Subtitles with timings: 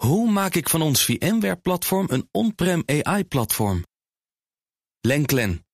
[0.00, 3.84] Hoe maak ik van ons VMware-platform een on-prem AI-platform?
[5.00, 5.66] Lenklen,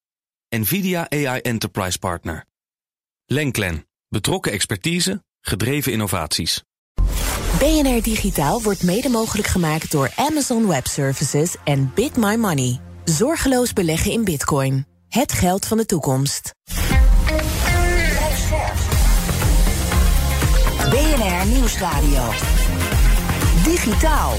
[0.48, 2.44] NVIDIA AI Enterprise Partner.
[3.26, 6.62] Lenklen, betrokken expertise, gedreven innovaties.
[7.58, 12.80] BNR Digitaal wordt mede mogelijk gemaakt door Amazon Web Services en Bit My Money.
[13.04, 14.86] Zorgeloos beleggen in bitcoin.
[15.08, 16.54] Het geld van de toekomst.
[20.90, 22.55] BNR Nieuwsradio.
[23.66, 24.32] Digitaal.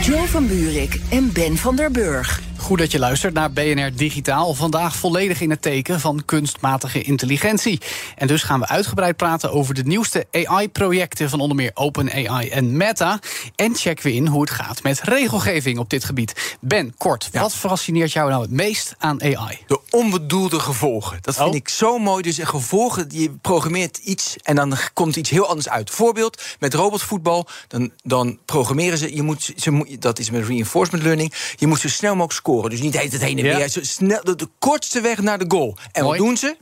[0.00, 2.40] Joe van Buurik en Ben van der Burg.
[2.64, 4.54] Goed dat je luistert naar BNR Digitaal.
[4.54, 7.80] Vandaag volledig in het teken van kunstmatige intelligentie.
[8.16, 12.76] En dus gaan we uitgebreid praten over de nieuwste AI-projecten van onder meer OpenAI en
[12.76, 13.18] Meta.
[13.56, 16.56] En checken we in hoe het gaat met regelgeving op dit gebied.
[16.60, 19.58] Ben, kort, wat fascineert jou nou het meest aan AI?
[19.66, 21.18] De onbedoelde gevolgen.
[21.20, 21.54] Dat vind Oh.
[21.54, 22.22] ik zo mooi.
[22.22, 25.90] Dus gevolgen, je programmeert iets en dan komt iets heel anders uit.
[25.90, 31.04] Voorbeeld, met robotvoetbal, dan, dan programmeren ze, je moet, ze, moet- dat is met reinforcement
[31.04, 32.52] learning, je moet zo snel mogelijk scoren.
[32.62, 33.56] Dus niet heet het heen en Ja.
[33.56, 33.68] weer.
[33.68, 35.76] Zo snel, de, de kortste weg naar de goal.
[35.92, 36.18] En Mooi.
[36.18, 36.56] wat doen ze?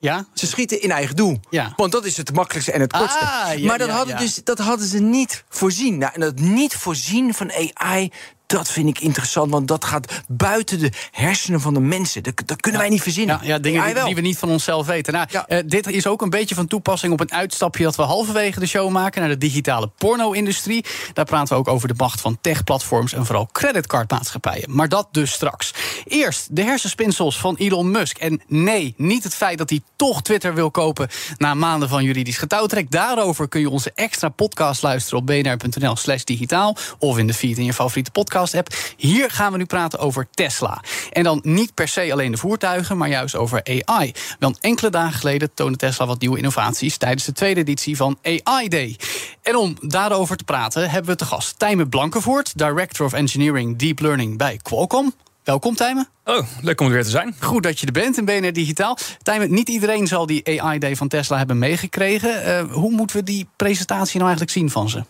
[0.00, 0.26] Ja?
[0.34, 1.40] Ze schieten in eigen doel.
[1.50, 1.72] Ja.
[1.76, 3.18] Want dat is het makkelijkste en het kortste.
[3.24, 4.20] Ah, ja, maar dat, ja, hadden ja.
[4.20, 5.98] Dus, dat hadden ze niet voorzien.
[5.98, 8.12] Nou, en dat niet voorzien van AI,
[8.48, 9.50] dat vind ik interessant.
[9.50, 12.22] Want dat gaat buiten de hersenen van de mensen.
[12.22, 13.38] Dat, dat kunnen wij niet verzinnen.
[13.42, 15.12] Ja, ja dingen die, we niet van onszelf weten.
[15.12, 15.46] Nou, Ja.
[15.46, 18.66] eh, dit is ook een beetje van toepassing op een uitstapje dat we halverwege de
[18.66, 20.84] show maken naar de digitale porno-industrie.
[21.12, 24.74] Daar praten we ook over de macht van tech-platforms en vooral creditcardmaatschappijen.
[24.74, 25.74] Maar dat dus straks.
[26.04, 28.18] Eerst de hersenspinsels van Elon Musk.
[28.18, 32.38] En nee, niet het feit dat hij toch Twitter wil kopen na maanden van juridisch
[32.38, 32.90] getouwtrek.
[32.90, 37.64] Daarover kun je onze extra podcast luisteren op bnr.nl/slash digitaal of in de feed in
[37.64, 38.94] je favoriete podcast-app.
[38.96, 40.82] Hier gaan we nu praten over Tesla.
[41.12, 44.12] En dan niet per se alleen de voertuigen, maar juist over AI.
[44.38, 48.68] Want enkele dagen geleden toonde Tesla wat nieuwe innovaties tijdens de tweede editie van AI
[48.68, 48.96] Day.
[49.42, 54.00] En om daarover te praten hebben we te gast Tijme Blankenvoort, Director of Engineering Deep
[54.00, 55.12] Learning bij Qualcomm.
[55.44, 56.06] Welkom, Tijme.
[56.24, 57.34] Oh, leuk om er weer te zijn.
[57.40, 58.98] Goed dat je er bent in BNR Digitaal.
[59.22, 62.44] Tijme, niet iedereen zal die AI Day van Tesla hebben meegekregen.
[62.44, 65.02] Eh, hoe moeten we die presentatie nou eigenlijk zien van ze?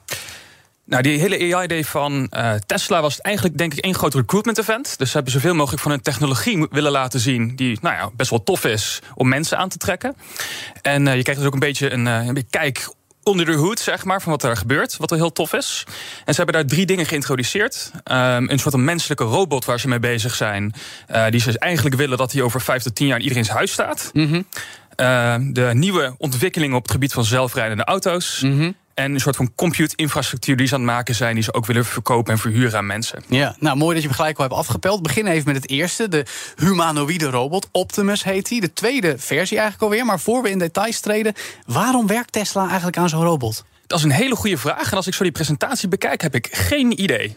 [0.89, 4.99] Nou, die hele AI-day van eh, Tesla was eigenlijk denk ik één groot recruitment-event.
[4.99, 7.57] Dus ze hebben zoveel mogelijk van hun technologie willen laten zien...
[7.57, 10.17] die nou ja, best wel tof is om mensen aan te trekken.
[10.83, 13.81] En eh, je krijgt dus ook een beetje een, eh, een kijk onder de hoed,
[13.81, 14.97] zeg maar, van wat er gebeurt.
[14.97, 15.85] Wat wel heel tof is.
[16.25, 17.91] En ze hebben daar drie dingen geïntroduceerd.
[18.05, 20.75] Ehm, een soort van menselijke robot waar ze mee bezig zijn.
[21.31, 24.11] die ze eigenlijk willen dat hij over vijf tot tien jaar in iedereen's huis staat.
[24.99, 28.41] Eh, de nieuwe ontwikkelingen op het gebied van zelfrijdende auto's.
[28.99, 31.85] En een soort van compute-infrastructuur die ze aan het maken zijn, die ze ook willen
[31.85, 33.23] verkopen en verhuren aan mensen.
[33.29, 35.03] Ja, nou mooi dat je hem gelijk al hebt afgepeld.
[35.03, 36.25] Begin even met het eerste, de
[36.57, 37.69] humanoïde robot.
[37.73, 38.61] Optimus heet hij.
[38.61, 40.05] De tweede versie eigenlijk alweer.
[40.05, 41.35] Maar voor we in details treden,
[41.67, 43.65] waarom werkt Tesla eigenlijk aan zo'n robot?
[43.89, 44.91] Dat is een hele goede vraag.
[44.91, 47.33] En als ik zo die presentatie bekijk, heb ik geen idee.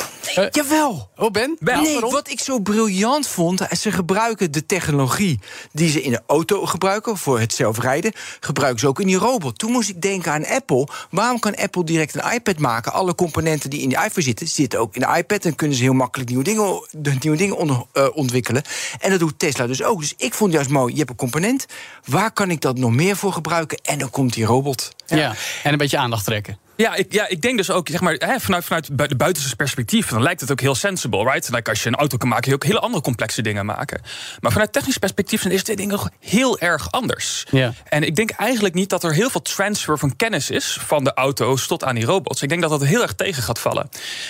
[0.51, 1.09] Jawel.
[1.17, 1.57] Oh, Ben?
[1.59, 2.11] Ben, Nee, waarom?
[2.11, 5.39] wat ik zo briljant vond, eh, ze gebruiken de technologie
[5.71, 9.57] die ze in de auto gebruiken voor het zelfrijden, gebruiken ze ook in die robot.
[9.57, 10.87] Toen moest ik denken aan Apple.
[11.09, 12.93] Waarom kan Apple direct een iPad maken?
[12.93, 15.83] Alle componenten die in die iPhone zitten, zitten ook in de iPad en kunnen ze
[15.83, 18.63] heel makkelijk nieuwe dingen, de nieuwe dingen eh, ontwikkelen.
[18.99, 19.99] En dat doet Tesla dus ook.
[19.99, 21.65] Dus ik vond juist mooi, je hebt een component.
[22.05, 23.77] Waar kan ik dat nog meer voor gebruiken?
[23.83, 24.91] En dan komt die robot.
[25.17, 25.33] Ja.
[25.63, 26.57] en een beetje aandacht trekken.
[26.81, 30.07] Ja, ik, ja, ik denk dus ook, zeg maar, hè, vanuit, vanuit de buitenste perspectief,
[30.07, 31.49] dan lijkt het ook heel sensible, right?
[31.49, 34.01] Like als je een auto kan maken, kun je ook hele andere complexe dingen maken.
[34.39, 37.45] Maar vanuit technisch perspectief zijn deze twee dingen nog heel erg anders.
[37.49, 37.73] Ja.
[37.83, 41.13] En ik denk eigenlijk niet dat er heel veel transfer van kennis is van de
[41.13, 42.41] auto's tot aan die robots.
[42.41, 43.89] Ik denk dat dat heel erg tegen gaat vallen.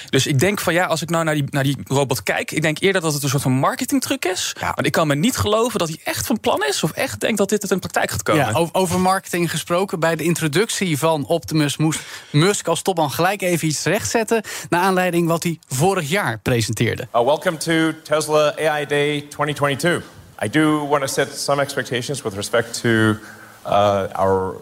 [0.10, 2.62] Dus ik denk van ja, als ik nou naar die, naar die robot kijk, ik
[2.62, 4.56] denk eerder dat het een soort van marketingtruc is.
[4.60, 4.72] Ja.
[4.76, 7.38] Want ik kan me niet geloven dat hij echt van plan is of echt denkt
[7.38, 8.46] dat dit het in praktijk gaat komen.
[8.46, 10.00] Ja, over marketing gesproken.
[10.00, 12.00] Bij de introductie van Optimus moest
[12.46, 14.42] Musk als topman gelijk even iets rechtzetten.
[14.70, 17.08] Naar aanleiding wat hij vorig jaar presenteerde.
[17.16, 20.04] Uh, welcome to Tesla AI Day 2022.
[20.44, 24.62] I do want to set some expectations with respect to uh, our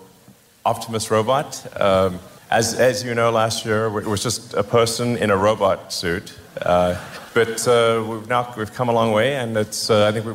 [0.62, 1.64] Optimus robot.
[1.82, 5.80] Um, as, as you know, last year it was just a person in a robot
[5.94, 6.34] suit.
[6.66, 6.88] Uh,
[7.34, 7.74] but uh,
[8.10, 10.34] we've now we've come a long way, and it's uh, I think we,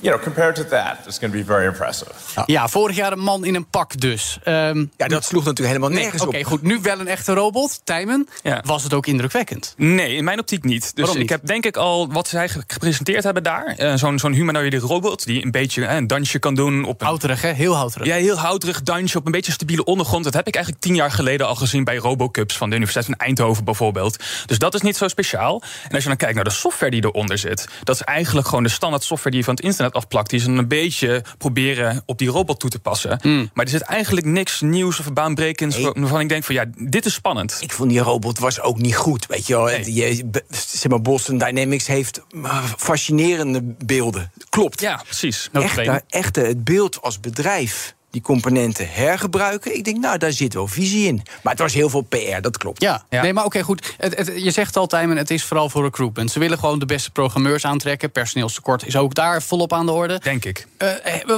[0.00, 2.10] you know compared to that, it's going to be very impressive.
[2.46, 4.38] Ja, vorig jaar een man in een pak dus.
[4.42, 6.44] Ehm, Ja, dat sloeg natuurlijk helemaal nee, nergens Oké, op.
[6.44, 6.62] goed.
[6.62, 7.80] Nu wel een echte robot.
[7.84, 8.62] Tijmen, Ja.
[8.66, 9.74] was het ook indrukwekkend?
[9.76, 10.80] Nee, in mijn optiek niet.
[10.82, 11.24] Dus Waarom niet?
[11.24, 13.64] ik heb denk ik al wat zij ge- gepresenteerd hebben daar.
[13.76, 17.06] eh, Zo'n zo'n humanoïde robot die een beetje eh, een dansje kan doen op een
[17.06, 17.50] Houterig, hè?
[17.52, 18.06] Heel houterig.
[18.06, 20.24] ja, heel houterig dansje op een beetje stabiele ondergrond.
[20.24, 23.26] Dat heb ik eigenlijk tijn jaar geleden al gezien bij Robocups van de Universiteit van
[23.26, 24.16] Eindhoven bijvoorbeeld.
[24.46, 25.41] Dus dat is niet zo speciaal.
[25.50, 28.62] En als je dan kijkt naar de software die eronder zit, dat is eigenlijk gewoon
[28.62, 30.30] de standaard software die je van het internet afplakt.
[30.30, 33.18] Die ze een beetje proberen op die robot toe te passen.
[33.22, 33.50] Hmm.
[33.54, 37.14] Maar er zit eigenlijk niks nieuws of baanbrekends waarvan ik denk van ja, dit is
[37.14, 37.58] spannend.
[37.60, 39.70] Ik vond die robot was ook niet goed, weet je wel.
[39.70, 44.32] Je, be- zeg maar, Boston Dynamics heeft uh, fascinerende beelden.
[44.48, 44.80] Klopt.
[44.80, 45.48] Ja, precies.
[45.52, 49.76] Echt, echt het beeld als bedrijf die componenten hergebruiken.
[49.76, 51.22] Ik denk, nou, daar zit wel visie in.
[51.42, 52.82] Maar het was heel veel PR, dat klopt.
[52.82, 53.94] Ja, nee, maar oké, goed.
[53.98, 56.30] Het, het- je zegt altijd, en het is vooral voor recruitment.
[56.30, 58.10] Ze willen gewoon de beste programmeurs aantrekken.
[58.12, 60.18] Personeelstekort is ook daar volop aan de orde.
[60.22, 60.66] Denk ik.
[60.76, 61.28] Eh, eh,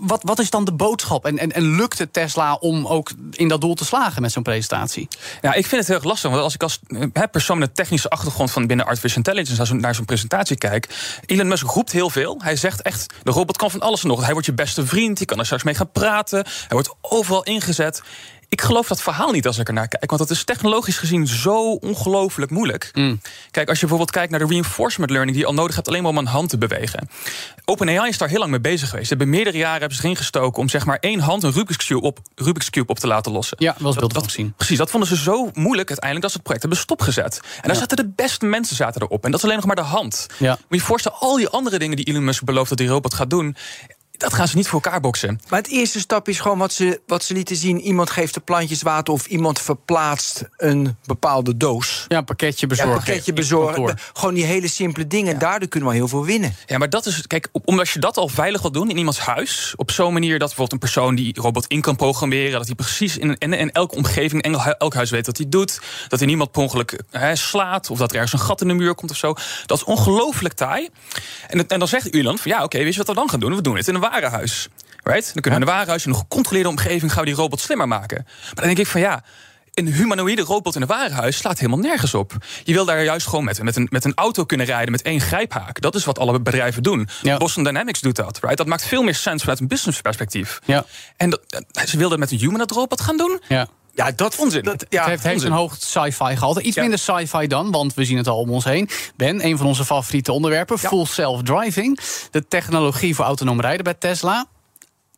[0.00, 1.26] wat, wat is dan de boodschap?
[1.26, 4.42] En, en, en lukt het Tesla om ook in dat doel te slagen met zo'n
[4.42, 5.08] presentatie?
[5.40, 6.30] Ja, ik vind het heel erg lastig.
[6.30, 6.80] Want als ik als
[7.12, 10.56] hè, persoon met een technische achtergrond van binnen artificial intelligence naar zo'n, naar zo'n presentatie
[10.56, 10.88] kijk.
[11.26, 12.40] Elon Musk roept heel veel.
[12.42, 14.22] Hij zegt echt: de robot kan van alles en nog.
[14.24, 15.18] Hij wordt je beste vriend.
[15.18, 16.16] Je kan er straks mee gaan praten.
[16.30, 18.02] Hij wordt overal ingezet.
[18.50, 20.10] Ik geloof dat verhaal niet als ik er naar kijk.
[20.10, 22.90] Want dat is technologisch gezien zo ongelooflijk moeilijk.
[23.50, 25.36] Kijk, als je bijvoorbeeld kijkt naar de reinforcement learning...
[25.36, 27.08] die je al nodig hebt alleen maar om een hand te bewegen.
[27.64, 29.08] OpenAI is daar heel lang mee bezig geweest.
[29.08, 30.62] Ze hebben meerdere jaren hebben ze erin gestoken...
[30.62, 33.56] om zeg maar één hand een Rubik's Cube op, Rubik's Cube op te laten lossen.
[33.60, 34.52] Ja, wel beeld dat- gezien.
[34.56, 36.20] Precies, dat vonden ze zo moeilijk uiteindelijk...
[36.20, 37.40] dat ze het project hebben stopgezet.
[37.60, 39.24] En daar zaten de beste mensen zaten erop.
[39.24, 40.26] En dat is alleen nog maar de hand.
[40.38, 40.50] Ja.
[40.50, 42.68] Moet je je voorstellen, al die andere dingen die Elon Musk belooft...
[42.68, 43.56] dat die robot gaat doen...
[44.18, 45.40] dat gaan ze niet voor elkaar boksen.
[45.48, 47.80] Maar het eerste stap is gewoon wat ze, wat ze lieten zien.
[47.80, 52.04] Iemand geeft de plantjes water of iemand verplaatst een bepaalde doos.
[52.08, 52.94] Ja, een pakketje Ja, bezorgen.
[52.96, 53.98] een pakketje bezorgen.
[54.12, 55.38] Gewoon die hele simpele dingen.
[55.38, 56.54] Daardoor kunnen we heel veel winnen.
[56.66, 59.72] Ja, maar dat is, kijk, omdat je dat al veilig wil doen in iemands huis,
[59.76, 63.16] op zo'n manier dat bijvoorbeeld een persoon die robot in kan programmeren, dat hij precies
[63.16, 66.62] in, in elke omgeving, in elk, huis weet wat hij doet, dat hij niemand per
[66.62, 69.34] ongeluk hè, slaat, of dat er ergens een gat in de muur komt of zo.
[69.66, 70.88] Dat is ongelooflijk taai.
[71.48, 73.54] En, en dan zegt Uland van ja, oké, weet je wat we dan gaan doen?
[73.54, 74.68] We doen het in een warenhuis.
[75.02, 75.32] Right?
[75.32, 78.22] Dan kunnen we een warenhuis in een gecontroleerde omgeving gaan we die robot slimmer maken.
[78.24, 79.22] Maar dan denk ik van ja.
[79.74, 82.32] Een humanoïde robot in een warenhuis slaat helemaal nergens op.
[82.64, 85.20] Je wil daar juist gewoon met, met, een, met een auto kunnen rijden met één
[85.20, 85.80] grijphaak.
[85.80, 87.08] Dat is wat alle bedrijven doen.
[87.22, 87.36] Ja.
[87.36, 88.38] Boston Dynamics doet dat.
[88.40, 88.56] Right?
[88.56, 90.60] Dat maakt veel meer sens vanuit een business perspectief.
[90.64, 90.84] Ja.
[91.16, 91.42] En dat,
[91.88, 93.40] ze wilden met een humanoid robot gaan doen.
[93.48, 93.68] Ja.
[93.98, 94.62] Ja, dat Onzin.
[94.62, 96.62] Dat, Het ja, het heeft, heeft een hoog sci-fi gehalte.
[96.62, 96.80] Iets Ja.
[96.80, 98.88] minder sci-fi dan, want we zien het al om ons heen.
[99.16, 101.98] Ben, een van onze favoriete onderwerpen, full self-driving.
[102.30, 104.46] De technologie voor autonoom rijden bij Tesla.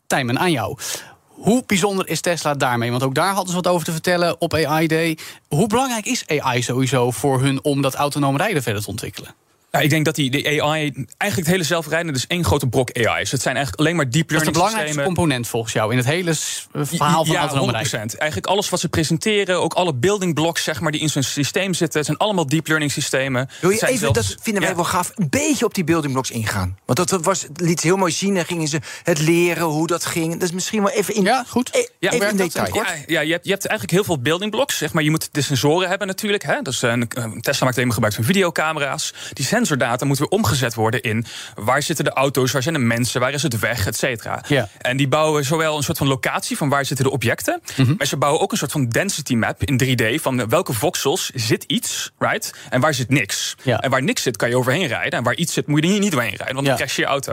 [0.07, 0.79] Tijmen, aan jou.
[1.27, 2.91] Hoe bijzonder is Tesla daarmee?
[2.91, 5.19] Want ook daar hadden ze wat over te vertellen op AI Day.
[5.49, 9.35] Hoe belangrijk is AI sowieso voor hun om dat autonoom rijden verder te ontwikkelen?
[9.71, 10.83] Ja, ik denk dat die, de AI,
[11.17, 13.31] eigenlijk het hele zelfrijdende is één grote brok AI is.
[13.33, 15.15] Het zijn eigenlijk alleen maar deep Dat is de learning belangrijkste systemen.
[15.17, 16.35] component volgens jou in het hele
[16.73, 17.73] verhaal van ja, autonoom 100%.
[17.73, 18.01] rijden.
[18.19, 21.75] Eigenlijk alles wat ze presenteren, ook alle building blocks zeg maar, die in zo'n systeem
[21.75, 23.49] zitten, zijn allemaal deep learning systemen.
[23.61, 24.77] Wil je even, zelfs- dat vinden wij Ja.
[24.77, 26.79] wel gaaf, een beetje op die building blocks ingaan?
[26.85, 28.35] Want dat was, het liet heel mooi zien.
[28.35, 30.33] Dan gingen ze het leren, hoe dat ging.
[30.33, 31.69] Dat is misschien wel even in, Ja, goed.
[31.75, 32.75] e- Ja, even in dat detail.
[32.75, 34.79] Ja, ja je, hebt, je hebt eigenlijk heel veel building blocks.
[34.79, 35.03] Zeg maar.
[35.03, 36.43] Je moet de sensoren hebben natuurlijk.
[36.43, 36.63] Hè?
[36.63, 39.15] Dus een, een Tesla maakt helemaal gebruik van videocamera's.
[39.33, 41.25] Die sensordata moet weer omgezet worden in...
[41.55, 44.43] waar zitten de auto's, waar zijn de mensen, waar is het weg, et cetera.
[44.79, 47.61] En die bouwen zowel een soort van locatie van waar zitten de objecten...
[47.97, 50.23] maar ze bouwen ook een soort van density map in 3D...
[50.23, 52.55] van welke voxels zit iets, right?
[52.71, 53.55] En waar zit niks.
[53.65, 55.19] En waar niks zit, kan je overheen rijden.
[55.19, 57.09] En waar iets zit, moet je er niet doorheen rijden, want dan crash je je
[57.09, 57.33] auto.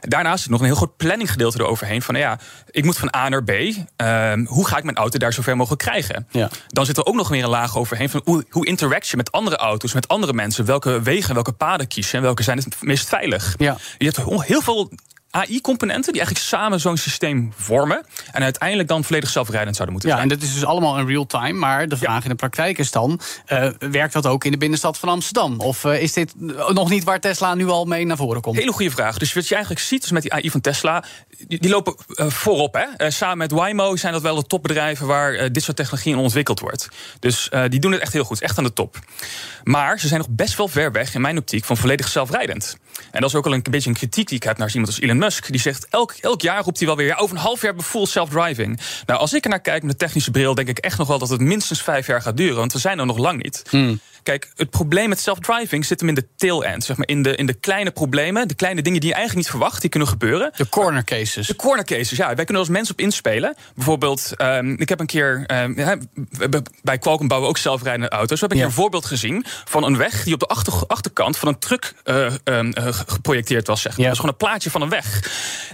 [0.00, 2.02] Daarnaast zit nog een heel groot planninggedeelte eroverheen.
[2.02, 2.38] Van nou ja,
[2.70, 3.50] ik moet van A naar B.
[3.96, 6.28] Ehm, hoe ga ik mijn auto daar zover mogelijk krijgen?
[6.66, 9.32] Dan zit er ook nog weer een laag overheen van hoe, hoe interact je met
[9.32, 10.64] andere auto's, met andere mensen.
[10.64, 13.54] Welke wegen, welke paden kiezen en welke zijn het meest veilig.
[13.58, 13.76] Ja.
[13.98, 14.90] Je hebt heel veel
[15.30, 18.06] AI-componenten die eigenlijk samen zo'n systeem vormen.
[18.32, 20.30] En uiteindelijk dan volledig zelfrijdend zouden moeten Ja, zijn.
[20.30, 21.52] en dat is dus allemaal in real time.
[21.52, 24.98] Maar de vraag in de praktijk is dan: eh, werkt dat ook in de binnenstad
[24.98, 25.60] van Amsterdam?
[25.60, 26.32] Of eh, is dit
[26.72, 28.56] nog niet waar Tesla nu al mee naar voren komt?
[28.56, 29.18] Hele goede vraag.
[29.18, 31.04] Dus wat je eigenlijk ziet is met die AI van Tesla,
[31.46, 32.74] die, die lopen eh, voorop.
[32.96, 33.10] Hè?
[33.10, 36.88] Samen met Waymo zijn dat wel de topbedrijven waar dit soort technologie in ontwikkeld wordt.
[37.20, 38.98] Dus die doen het echt heel goed, echt aan de top.
[39.64, 42.76] Maar ze zijn nog best wel ver weg in mijn optiek van volledig zelfrijdend.
[43.10, 45.00] En dat is ook al een beetje een kritiek die ik heb naar iemand als
[45.00, 45.50] Elon Musk.
[45.50, 48.80] Die zegt elk, elk jaar roept hij wel weer, over een half jaar full self-driving.
[49.06, 51.18] Nou, als ik er naar kijk met de technische bril, denk ik echt nog wel
[51.18, 52.56] dat het minstens vijf jaar gaat duren.
[52.56, 53.62] Want we zijn er nog lang niet.
[54.22, 56.84] Kijk, het probleem met self-driving zit hem in de tail end.
[56.84, 59.56] Zeg maar in de, in de kleine problemen, de kleine dingen die je eigenlijk niet
[59.56, 60.52] verwacht, die kunnen gebeuren.
[60.56, 61.46] De corner cases.
[61.46, 62.26] De corner cases, ja.
[62.26, 63.54] Wij kunnen er als mensen op inspelen.
[63.74, 65.44] Bijvoorbeeld, ehm, ik heb een keer...
[65.46, 65.98] ehm,
[66.82, 68.40] bij Qualcomm bouwen we ook zelfrijdende auto's.
[68.40, 68.68] We hebben een Ja.
[68.70, 70.24] keer een voorbeeld gezien van een weg...
[70.24, 73.80] die op de achter, achterkant van een truck eh, ehm, eh, geprojecteerd was.
[73.80, 74.00] Zeg maar.
[74.00, 74.04] Ja.
[74.06, 75.22] Dat is gewoon een plaatje van een weg.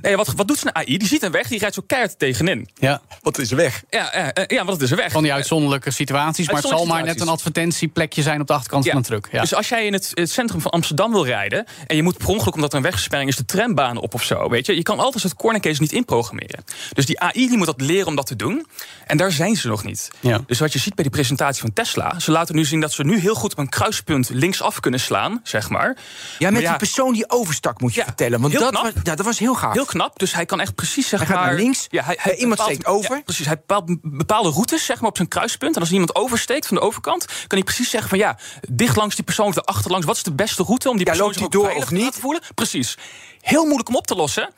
[0.03, 0.99] Nee, wat, wat doet zo'n AI?
[0.99, 2.69] Die ziet een weg, die rijdt zo keihard tegenin.
[2.75, 3.83] Ja, Wat is weg?
[3.91, 5.13] Ja, eh, ja want het is een weg.
[5.13, 6.47] van die uitzonderlijke situaties.
[6.47, 9.29] Maar het zal maar net een advertentieplekje zijn op op de achterkant van een truck.
[9.33, 9.41] Ja.
[9.41, 11.67] Dus als jij in het, het, centrum van Amsterdam wil rijden...
[11.87, 13.37] en je moet per ongeluk, omdat er een wegsperring is...
[13.37, 14.77] de trambaan op of zo, weet je...
[14.77, 16.65] je kan altijd het corner case niet inprogrammeren.
[16.93, 18.67] Dus die AI die moet dat leren om dat te doen.
[19.07, 20.11] En daar zijn ze nog niet.
[20.21, 20.41] Ja.
[20.47, 22.19] Dus wat je ziet bij die presentatie van Tesla...
[22.19, 25.41] ze laten nu zien dat ze nu heel goed op een kruispunt linksaf kunnen slaan,
[25.43, 25.97] zeg maar.
[26.39, 28.41] Ja, met Maar die persoon die overstak moet je Ja, vertellen.
[28.41, 28.83] Want heel dat knap.
[28.83, 29.73] was, ja, dat was heel gaaf.
[29.75, 31.47] Heel knap, dus hij kan echt precies zeg Hij gaat maar...
[31.47, 33.17] naar links, Ja, hij, eh, iemand bepaalt- steekt over.
[33.17, 35.75] ja, precies, hij bepaalt bepaalde routes zeg maar, op zijn kruispunt.
[35.75, 37.27] En als iemand oversteekt van de overkant...
[37.27, 38.39] kan hij precies zeggen van ja,
[38.71, 40.07] dicht langs die persoon of achterlangs...
[40.07, 41.95] wat is de beste route om die Ja, persoon loopt die door veilig of te
[41.95, 42.05] niet?
[42.05, 42.43] laten voelen?
[42.55, 42.97] Precies.
[43.41, 44.51] Heel moeilijk om op te lossen.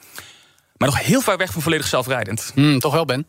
[0.76, 2.50] Maar nog heel ver weg van volledig zelfrijdend.
[2.54, 3.26] Hmm, toch wel, Ben?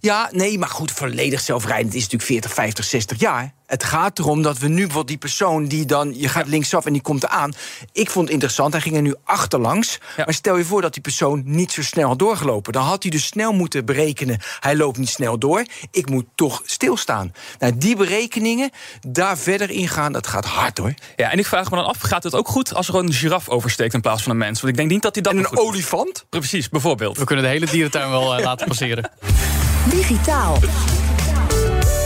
[0.00, 3.54] Ja, nee, maar goed, volledig zelfrijdend is natuurlijk 40, 50, 60 jaar.
[3.66, 6.18] Het gaat erom dat we nu bijvoorbeeld die persoon die dan...
[6.18, 7.52] je gaat linksaf en die komt eraan.
[7.92, 9.98] Ik vond het interessant, hij ging er nu achterlangs.
[10.16, 10.24] Ja.
[10.24, 12.72] Maar stel je voor dat die persoon niet zo snel had doorgelopen.
[12.72, 14.38] Dan had hij dus snel moeten berekenen...
[14.60, 17.32] hij loopt niet snel door, ik moet toch stilstaan.
[17.58, 18.70] Nou, die berekeningen,
[19.06, 20.94] daar verder in gaan, dat gaat hard hoor.
[21.16, 23.48] Ja, en ik vraag me dan af, gaat het ook goed als er een giraf
[23.48, 24.60] oversteekt in plaats van een mens?
[24.60, 26.24] Want ik denk niet dat hij dat En een olifant?
[26.28, 27.18] Precies, bijvoorbeeld.
[27.18, 29.10] We kunnen de hele dierentuin wel eh, laten passeren.
[29.90, 30.58] Digitaal.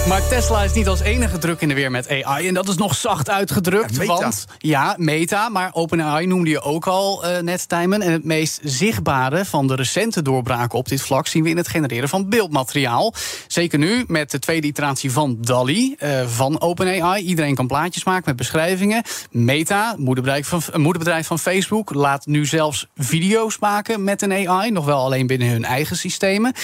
[0.09, 2.49] Maar Tesla is niet als enige druk in de weer met AI.
[2.49, 3.95] En dat is nog zacht uitgedrukt.
[3.95, 4.15] Ja, Meta.
[4.15, 8.03] Want ja, Meta, maar OpenAI noemde je ook al eh, net, Tijmen.
[8.03, 11.69] En het meest zichtbare van de recente doorbraken op dit vlak zien we in het
[11.69, 13.15] genereren van beeldmateriaal.
[13.47, 17.23] Zeker nu met de tweede iteratie van DALI eh, van OpenAI.
[17.23, 19.03] Iedereen kan plaatjes maken met beschrijvingen.
[19.31, 24.71] Meta, moederbedrijf van, een moederbedrijf van Facebook, laat nu zelfs video's maken met een AI.
[24.71, 26.55] Nog wel alleen binnen hun eigen systemen.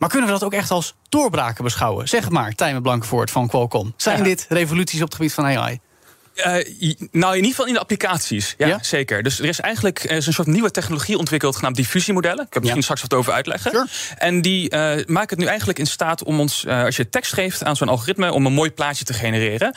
[0.00, 2.08] Maar kunnen we dat ook echt als doorbraken beschouwen?
[2.08, 3.94] Zeg maar, Tijmen Blankenvoort van Qualcomm.
[3.96, 4.24] Zijn Ja.
[4.24, 5.80] dit revoluties op het gebied van AI?
[6.42, 8.54] Eh, nou, in ieder geval in de applicaties.
[8.58, 8.78] Ja, Ja?
[8.82, 9.22] zeker.
[9.22, 12.44] Dus er is eigenlijk er is een soort nieuwe technologie ontwikkeld genaamd diffusiemodellen.
[12.46, 13.70] Ik heb misschien straks wat over uitleggen.
[13.70, 13.86] Sure.
[14.18, 17.32] En die eh, maken het nu eigenlijk in staat om ons, eh, als je tekst
[17.32, 19.74] geeft aan zo'n algoritme, om een mooi plaatje te genereren.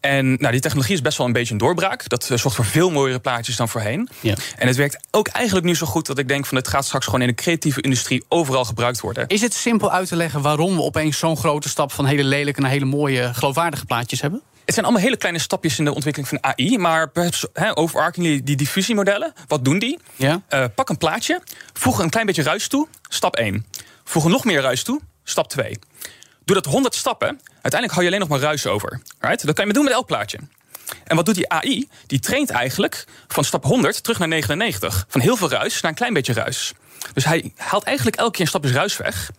[0.00, 2.08] En nou, die technologie is best wel een beetje een doorbraak.
[2.08, 4.08] Dat eh, zorgt voor veel mooiere plaatjes dan voorheen.
[4.20, 4.34] Ja.
[4.56, 7.04] En het werkt ook eigenlijk nu zo goed dat ik denk van het gaat straks
[7.04, 9.26] gewoon in de creatieve industrie overal gebruikt worden.
[9.28, 12.60] Is het simpel uit te leggen waarom we opeens zo'n grote stap van hele lelijke
[12.60, 14.42] naar hele mooie, geloofwaardige plaatjes hebben?
[14.64, 16.78] Het zijn allemaal hele kleine stapjes in de ontwikkeling van AI.
[16.78, 17.10] Maar
[17.74, 19.98] overarchingly die diffusiemodellen, wat doen die?
[20.16, 20.42] Ja.
[20.48, 21.40] Eh, pak een plaatje,
[21.72, 23.66] voeg een klein beetje ruis toe, stap 1.
[24.04, 25.78] Voeg nog meer ruis toe, stap 2.
[26.44, 29.00] Doe dat 100 stappen, uiteindelijk hou je alleen nog maar ruis over.
[29.20, 29.46] Right?
[29.46, 30.38] Dat kan je doen met elk plaatje.
[31.04, 31.88] En wat doet die AI?
[32.06, 35.04] Die traint eigenlijk van stap 100 terug naar 99.
[35.08, 36.72] Van heel veel ruis naar een klein beetje ruis.
[37.12, 39.30] Dus hij haalt eigenlijk elke keer een stapjes ruis weg.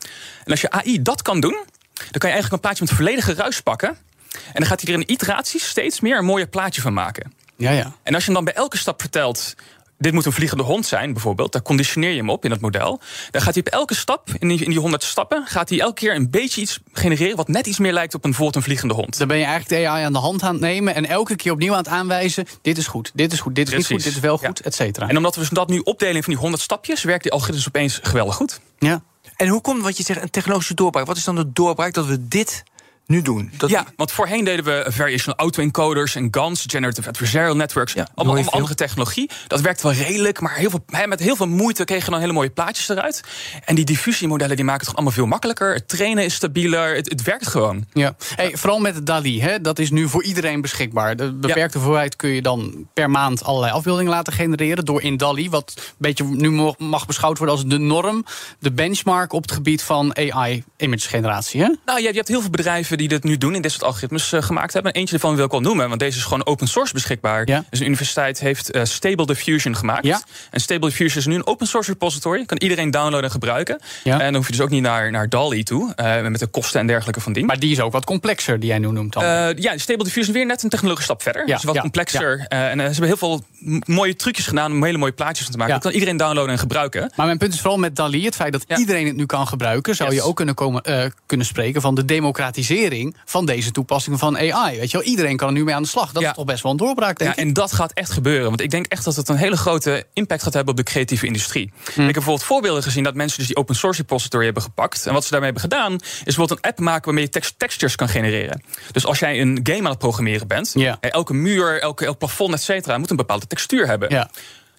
[0.44, 1.58] En als je AI dat kan doen,
[1.94, 3.98] dan kan je eigenlijk een plaatje met volledige ruis pakken.
[4.46, 7.34] En dan gaat hij er in iteraties steeds meer een mooier plaatje van maken.
[7.58, 7.94] Ja, ja.
[8.04, 9.56] En als je hem dan bij elke stap vertelt.
[9.98, 11.52] Dit moet een vliegende hond zijn, bijvoorbeeld.
[11.52, 13.00] Daar conditioneer je hem op in het model.
[13.32, 15.94] Dan gaat hij op elke stap, in die, in die 100 stappen, gaat hij elke
[15.94, 17.36] keer een beetje iets genereren.
[17.36, 19.18] wat net iets meer lijkt op een, bijvoorbeeld een vliegende hond.
[19.18, 21.52] Dan ben je eigenlijk de AI aan de hand aan het nemen en elke keer
[21.52, 24.14] opnieuw aan het aanwijzen: dit is goed, dit is goed, dit is niet goed, dit
[24.14, 24.48] is wel Ja.
[24.48, 25.08] goed, et cetera.
[25.08, 28.36] En omdat we dat nu opdelen van die 100 stapjes, werkt die algoritmes opeens geweldig
[28.36, 28.60] goed.
[28.80, 29.02] Ja.
[29.36, 31.06] En hoe komt wat je zegt, een technologische doorbraak?
[31.06, 32.64] Wat is dan de doorbraak dat we dit
[33.06, 33.52] nu doen?
[33.58, 38.36] Dat ja, want voorheen deden we variational auto-encoders en GANs, generative adversarial networks, Ja, allemaal,
[38.36, 39.30] allemaal andere technologie.
[39.48, 42.34] Dat werkte wel redelijk, maar heel veel, met heel veel moeite kregen we dan hele
[42.34, 43.24] mooie plaatjes eruit.
[43.66, 45.74] En die diffusiemodellen die maken het toch allemaal veel makkelijker.
[45.74, 47.86] Het trainen is stabieler, het, het werkt gewoon.
[47.94, 48.16] Ja.
[48.36, 51.16] Hey, vooral met DALI, hè, dat is nu voor iedereen beschikbaar.
[51.16, 55.50] De beperkte hoeveelheid kun je dan per maand allerlei afbeeldingen laten genereren door in DALI,
[55.50, 58.26] wat een beetje nu mag beschouwd worden als de norm,
[58.60, 61.62] de benchmark op het gebied van AI-image generatie.
[61.62, 61.70] Hè?
[61.86, 64.32] Nou, je, je hebt heel veel bedrijven die dit nu doen, in dit soort algoritmes
[64.32, 64.92] eh, gemaakt hebben.
[64.92, 67.48] En eentje daarvan wil ik wel noemen, want deze is gewoon open source beschikbaar.
[67.48, 67.64] Ja.
[67.70, 70.06] Dus een universiteit heeft eh, Stable Diffusion gemaakt.
[70.06, 70.22] Ja.
[70.52, 72.46] En Stable Diffusion is nu een open source repository.
[72.46, 73.80] Kan iedereen downloaden en gebruiken.
[74.04, 74.14] Ja.
[74.20, 76.80] En dan hoef je dus ook niet naar, naar DALI toe, eh, met de kosten
[76.80, 77.46] en dergelijke van dien.
[77.46, 79.24] Maar die is ook wat complexer, die jij nu noemt dan.
[79.56, 81.48] Ja, Stable Diffusion is weer net een technologische stap verder.
[81.48, 82.46] Ja, dus wat complexer.
[82.48, 83.44] En ze hebben heel veel
[83.86, 85.74] mooie trucjes gedaan om hele mooie plaatjes van te maken.
[85.74, 85.80] Ja.
[85.80, 87.12] Dat kan iedereen downloaden en gebruiken.
[87.16, 88.78] Maar mijn punt is vooral met DALI, het feit dat Ja.
[88.78, 90.18] iedereen het nu kan gebruiken, zou Yes.
[90.20, 94.78] je ook kunnen, komen, eh, kunnen spreken van de democratisering van deze toepassingen van AI.
[94.80, 96.12] Weet je wel, iedereen kan er nu mee aan de slag.
[96.12, 96.30] Dat Ja.
[96.30, 97.48] is toch best wel een doorbraak, denk Ja, ik.
[97.48, 98.48] en dat gaat echt gebeuren.
[98.48, 101.26] Want ik denk echt dat het een hele grote impact gaat hebben op de creatieve
[101.26, 101.72] industrie.
[101.84, 101.90] Hm.
[101.90, 105.06] Ik heb bijvoorbeeld voorbeelden gezien dat mensen dus die open source repository hebben gepakt.
[105.08, 107.96] En wat ze daarmee hebben gedaan, is bijvoorbeeld een app maken waarmee je tekst, textures
[107.96, 108.62] kan genereren.
[108.92, 112.54] Dus als jij een game aan het programmeren bent, eh, elke muur, elke, elk plafond,
[112.54, 114.10] et cetera, moet een bepaalde textuur hebben.
[114.10, 114.30] Ja.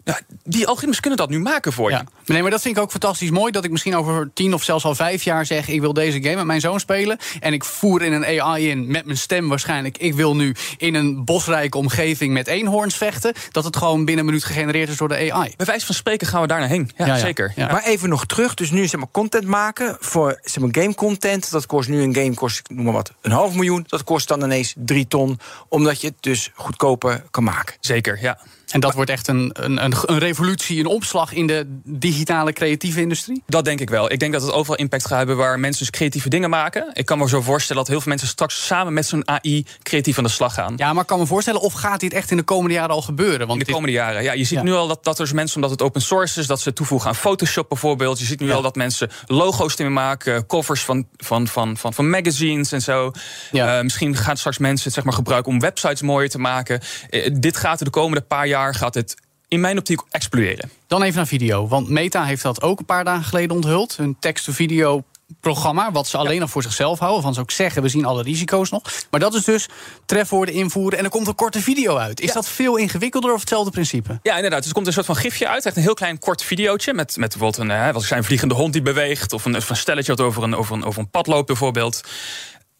[0.06, 1.97] Ja, die algoritmes kunnen dat nu maken voor je.
[1.97, 2.04] Ja.
[2.26, 3.52] Nee, maar dat vind ik ook fantastisch mooi.
[3.52, 5.68] Dat ik misschien over tien of zelfs al vijf jaar zeg...
[5.68, 7.18] ik wil deze game met mijn zoon spelen.
[7.40, 9.99] En ik voer in een AI in met mijn stem waarschijnlijk...
[9.99, 13.35] ik wil nu in een bosrijke omgeving met eenhoorns vechten.
[13.50, 15.54] Dat het gewoon binnen een minuut gegenereerd is door de AI.
[15.56, 16.90] Bij wijze van spreken gaan we daar naar heen.
[16.97, 17.21] Ja, Ja, ja.
[17.21, 17.52] zeker.
[17.56, 17.73] Ja.
[17.73, 18.54] Maar even nog terug.
[18.54, 21.50] Dus nu zeg maar content maken voor zeg maar, game content.
[21.50, 23.85] Dat kost nu een game, kost, ik noem maar wat, een half miljoen.
[23.87, 25.38] Dat kost dan ineens drie ton.
[25.68, 27.76] Omdat je het dus goedkoper kan maken.
[27.80, 28.38] Zeker, ja.
[28.66, 33.00] En dat wordt echt een, een, een, een revolutie, een opslag in de digitale creatieve
[33.00, 33.42] industrie.
[33.46, 34.12] Dat denk ik wel.
[34.12, 36.90] Ik denk dat het overal impact gaat hebben waar mensen dus creatieve dingen maken.
[36.92, 40.18] Ik kan me zo voorstellen dat heel veel mensen straks samen met zo'n AI creatief
[40.18, 40.75] aan de slag gaan.
[40.76, 43.02] Ja, maar ik kan me voorstellen, of gaat dit echt in de komende jaren al
[43.02, 43.38] gebeuren?
[43.38, 44.23] Want In de dit- komende jaren.
[44.23, 44.62] Ja, je ziet Ja.
[44.64, 47.08] nu al dat, dat er dus mensen, omdat het open source is, dat ze toevoegen
[47.08, 48.18] aan Photoshop bijvoorbeeld.
[48.18, 48.54] Je ziet nu Ja.
[48.54, 53.11] al dat mensen logo's ermee maken, covers van, van, van, van, van magazines en zo.
[53.52, 53.76] Ja.
[53.76, 56.80] Eh, misschien gaan straks mensen het zeg maar, gebruiken om websites mooier te maken.
[57.11, 59.15] Eh, dit gaat er de komende paar jaar gaat het
[59.49, 60.71] in mijn optiek exploderen.
[60.87, 61.69] Dan even naar video.
[61.69, 63.97] Want Meta heeft dat ook een paar dagen geleden onthuld.
[63.97, 65.05] Hun tekst-to-video
[65.41, 67.23] programma, wat ze alleen nog voor zichzelf houden.
[67.23, 68.83] Van ze ook zeggen, we zien alle risico's nog.
[69.11, 69.69] Maar dat is dus
[70.05, 72.21] trefwoorden invoeren en er komt een korte video uit.
[72.21, 72.35] Is Ja.
[72.35, 74.19] dat veel ingewikkelder of hetzelfde principe?
[74.23, 74.59] Ja, inderdaad.
[74.59, 75.67] Dus er komt een soort van gifje uit.
[75.67, 76.95] Echt een heel klein kort videootje.
[76.95, 79.33] Met, met bijvoorbeeld een, eh, wat een vliegende hond die beweegt.
[79.33, 82.01] Of een, een stelletje wat over een, over, een, over een pad loopt bijvoorbeeld.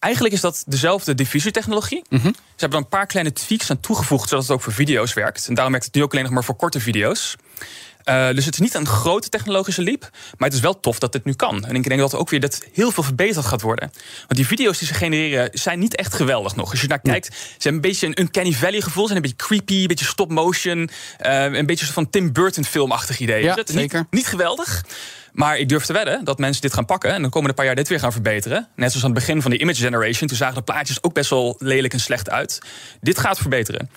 [0.06, 2.02] Eigenlijk is dat dezelfde diffusietechnologie.
[2.10, 2.18] Ze
[2.56, 4.28] hebben er een paar kleine tweaks aan toegevoegd...
[4.28, 5.48] zodat het ook voor video's werkt.
[5.48, 7.36] En daarom werkt het nu ook alleen nog maar voor korte video's.
[8.04, 10.10] Eh, dus het is niet een grote technologische leap.
[10.36, 11.64] Maar het is wel tof dat dit nu kan.
[11.64, 13.90] En ik denk dat ook weer dat heel veel verbeterd gaat worden.
[14.18, 16.70] Want die video's die ze genereren zijn niet echt geweldig nog.
[16.70, 19.06] Als je naar kijkt, ze hebben een beetje een Uncanny Valley gevoel.
[19.06, 20.90] Ze zijn een beetje creepy, een beetje stop motion.
[21.18, 23.42] eh, een beetje van Tim Burton filmachtig idee.
[23.42, 23.70] Ja, Is het?
[23.70, 23.98] zeker.
[23.98, 24.84] Niet, niet geweldig.
[25.36, 27.12] Maar ik durf te wedden dat mensen dit gaan pakken.
[27.12, 28.68] En de komende paar jaar dit weer gaan verbeteren.
[28.76, 30.28] Net zoals aan het begin van die image generation.
[30.28, 32.58] Toen zagen de plaatjes ook best wel lelijk en slecht uit.
[33.00, 33.90] Dit gaat verbeteren.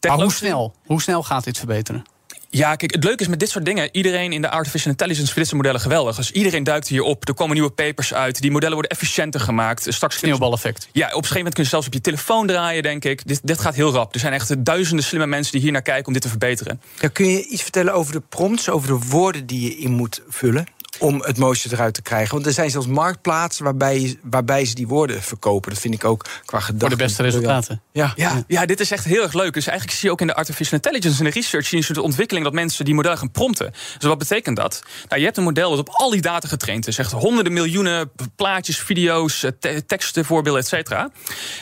[0.00, 0.74] Maar hoe snel?
[0.86, 2.04] Hoe snel gaat dit verbeteren?
[2.50, 3.88] Ja, kijk, het leuke is met dit soort dingen...
[3.92, 6.16] iedereen in de artificial intelligence vindt dit modellen geweldig.
[6.16, 7.28] Dus iedereen duikt hierop.
[7.28, 8.40] Er komen nieuwe papers uit.
[8.40, 9.86] Die modellen worden efficiënter gemaakt.
[9.88, 10.88] Straks Sneeuwbaleffect.
[10.92, 13.26] Ja, op een gegeven moment kun je zelfs op je telefoon draaien, denk ik.
[13.26, 14.14] Dit, dit gaat heel rap.
[14.14, 16.80] Er zijn echt duizenden slimme mensen die hier naar kijken om dit te verbeteren.
[17.00, 20.22] Ja, kun je iets vertellen over de prompts, over de woorden die je in moet
[20.28, 20.66] vullen?
[20.98, 22.34] Om het mooiste eruit te krijgen.
[22.34, 25.70] Want er zijn zelfs marktplaatsen waarbij, waarbij ze die woorden verkopen.
[25.72, 26.86] Dat vind ik ook qua gedachte.
[26.86, 27.82] Voor de beste resultaten.
[27.92, 28.12] Ja.
[28.16, 29.52] Ja, ja, dit is echt heel erg leuk.
[29.52, 31.66] Dus eigenlijk zie je ook in de artificial intelligence en de research...
[31.66, 33.72] zie je een soort ontwikkeling dat mensen die modellen gaan prompten.
[33.98, 34.82] Dus wat betekent dat?
[35.08, 36.98] Nou, je hebt een model dat op al die data getraind is.
[36.98, 41.10] Echt honderden miljoenen plaatjes, video's, eh, te- teksten, voorbeelden, et cetera.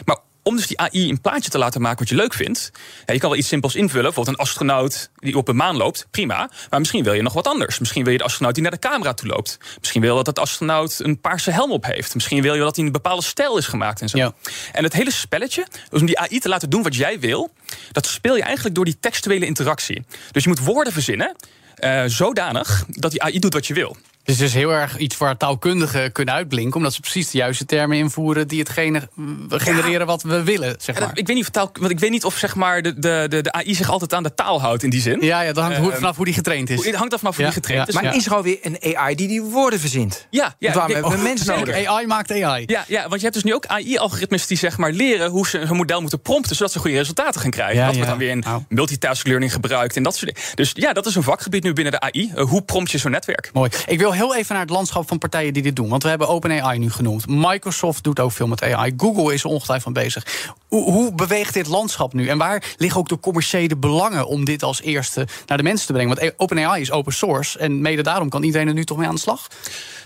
[0.04, 2.70] Maar om dus die AI een plaatje te laten maken wat je leuk vindt...
[3.06, 4.04] Ja, je kan wel iets simpels invullen.
[4.04, 6.06] Bijvoorbeeld een astronaut die op een maan loopt.
[6.10, 6.50] Prima.
[6.70, 7.78] Maar misschien wil je nog wat anders.
[7.78, 9.58] Misschien wil je de astronaut die naar de camera toe loopt.
[9.78, 12.14] Misschien wil je dat de astronaut een paarse helm op heeft.
[12.14, 14.18] Misschien wil je dat hij in een bepaalde stijl is gemaakt en zo.
[14.18, 14.32] Ja.
[14.72, 17.52] En het hele spelletje, dus om die AI te laten doen wat jij wil...
[17.92, 20.04] dat speel je eigenlijk door die textuele interactie.
[20.30, 21.36] Dus je moet woorden verzinnen...
[21.74, 23.96] eh, zodanig dat die AI doet wat je wil.
[24.26, 26.76] Dus het is heel erg iets waar taalkundigen kunnen uitblinken...
[26.76, 28.48] omdat ze precies de juiste termen invoeren...
[28.48, 29.08] die hetgene
[29.48, 31.10] we genereren wat we willen, zeg maar.
[31.14, 33.52] ik, weet niet of taal, want ik weet niet of zeg maar, de, de, de,
[33.52, 35.20] AI zich altijd aan de taal houdt in die zin.
[35.20, 36.84] Ja, ja dat hangt Ehm, vanaf hoe die getraind is.
[36.84, 37.88] Het hangt af vanaf hoe die getraind ja.
[37.88, 37.94] is.
[37.94, 38.18] Maar Ja.
[38.18, 40.26] is er alweer een AI die die woorden verzint?
[40.30, 41.86] ja, ja, Want hebben we oh, mensen nodig?
[41.86, 42.62] AI maakt AI.
[42.66, 45.58] Ja, ja, want je hebt dus nu ook AI-algoritmes die zeg maar leren hoe ze
[45.58, 47.76] hun model moeten prompten, zodat ze goede resultaten gaan krijgen.
[47.76, 50.50] Ja, dat wordt dan weer in multitask learning gebruikt en dat soort dingen.
[50.54, 52.32] Dus ja, dat is een vakgebied nu binnen de AI.
[52.34, 53.50] Eh, hoe prompt je zo'n netwerk?
[53.52, 53.70] Mooi.
[53.86, 55.88] Ik wil heel even naar het landschap van partijen die dit doen.
[55.88, 57.26] Want we hebben OpenAI nu genoemd.
[57.26, 58.92] Microsoft doet ook veel met AI.
[58.96, 60.50] Google is er ongetwijfeld mee bezig.
[60.68, 62.28] Hoe, hoe beweegt dit landschap nu?
[62.28, 65.92] En waar liggen ook de commerciële belangen om dit als eerste naar de mensen te
[65.92, 66.16] brengen?
[66.16, 67.58] Want OpenAI is open source.
[67.58, 69.46] En mede daarom kan iedereen er nu toch mee aan de slag?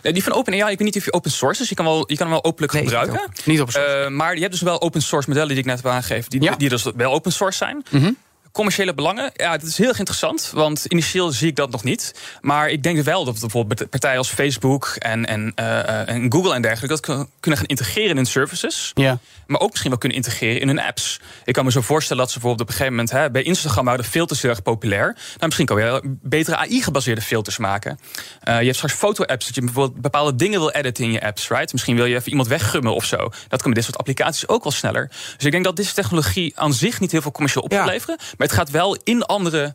[0.03, 1.69] Eh, die van OpenAI, ik weet niet of je open source is.
[1.69, 3.21] Je kan, wel, je kan hem wel openlijk Nee, gebruiken.
[3.27, 3.91] niet Niet open source.
[3.95, 6.31] Eh, maar je hebt dus wel open source modellen die ik net heb aangegeven.
[6.31, 6.57] Die, Ja.
[6.57, 7.85] die dus wel open source zijn.
[7.91, 8.11] Mhm.
[8.53, 10.51] Commerciële belangen, ja, dat is heel erg interessant.
[10.55, 12.15] Want initieel zie ik dat nog niet.
[12.41, 16.55] Maar ik denk wel dat bijvoorbeeld partijen als Facebook en, en, eh, eh, en Google
[16.55, 16.95] en dergelijke...
[16.95, 18.91] dat kun- kunnen gaan integreren in hun services.
[18.95, 19.19] Ja.
[19.47, 21.21] Maar ook misschien wel kunnen integreren in hun apps.
[21.45, 23.23] Ik kan me zo voorstellen dat ze bijvoorbeeld op een gegeven moment...
[23.23, 25.07] Hè, bij Instagram de filters heel erg populair.
[25.15, 27.99] Nou, misschien kan je betere AI-gebaseerde filters maken.
[28.41, 31.49] Eh, je hebt straks foto-apps dat je bijvoorbeeld bepaalde dingen wil editen in je apps.
[31.49, 31.73] Right?
[31.73, 33.17] Misschien wil je even iemand weggummen of zo.
[33.49, 35.09] Dat kan met dit soort applicaties ook wel sneller.
[35.37, 37.85] Dus ik denk dat deze technologie aan zich niet heel veel commercieel op Ja.
[37.85, 38.19] leveren.
[38.41, 39.75] Maar het gaat wel in andere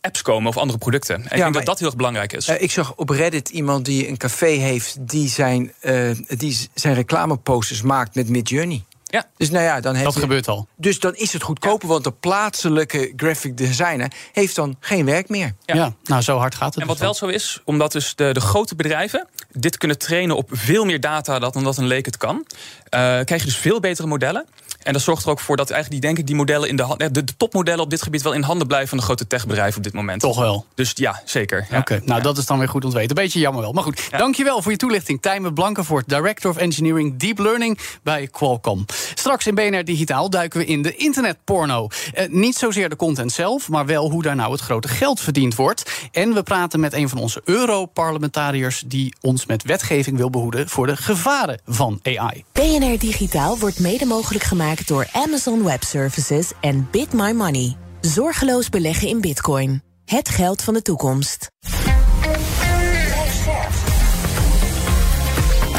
[0.00, 1.14] apps komen of andere producten.
[1.14, 2.48] En ik denk dat dat heel erg belangrijk is.
[2.48, 4.96] Eh, ik zag op Reddit iemand die een café heeft...
[5.08, 8.84] die zijn, eh, die zijn reclameposters maakt met Midjourney.
[9.04, 9.24] ja.
[9.36, 10.68] Dus nou ja, dan heeft Dat gebeurt al.
[10.76, 15.54] Dus dan is het goedkoper, want de plaatselijke graphic designer heeft dan geen werk meer.
[15.64, 15.74] Ja.
[15.74, 15.94] Ja.
[16.04, 16.82] Nou, zo hard gaat het.
[16.82, 20.36] En wat dus wel zo is, omdat dus de, de grote bedrijven dit kunnen trainen
[20.36, 22.46] op veel meer data dan dat een leek het kan,
[22.88, 24.46] krijg je dus veel betere modellen.
[24.86, 26.82] En dat zorgt er ook voor dat eigenlijk die, denk ik, die modellen in de
[26.82, 26.98] hand.
[26.98, 29.82] De, de topmodellen op dit gebied wel in handen blijven van de grote techbedrijven op
[29.82, 30.20] dit moment.
[30.20, 30.66] Toch wel.
[30.74, 31.66] Dus ja, zeker.
[31.70, 31.78] Ja.
[31.78, 33.14] Oké, nou dat is dan weer goed ontweten.
[33.14, 33.72] Beetje jammer wel.
[33.72, 35.22] Maar goed, dankjewel voor je toelichting.
[35.22, 38.84] Tijmen Blankenvoort, Director of Engineering Deep Learning bij Qualcomm.
[39.14, 41.88] Straks in BNR Digitaal duiken we in de internetporno.
[42.14, 45.54] Eh, niet zozeer de content zelf, maar wel hoe daar nou het grote geld verdiend
[45.54, 46.08] wordt.
[46.12, 48.82] En we praten met een van onze Europarlementariërs...
[48.86, 52.44] die ons met wetgeving wil behoeden voor de gevaren van AI.
[52.52, 57.76] BNR Digitaal wordt mede mogelijk gemaakt door Amazon Web Services en Bit My Money.
[58.00, 59.82] Zorgeloos beleggen in bitcoin.
[60.04, 61.50] Het geld van de toekomst.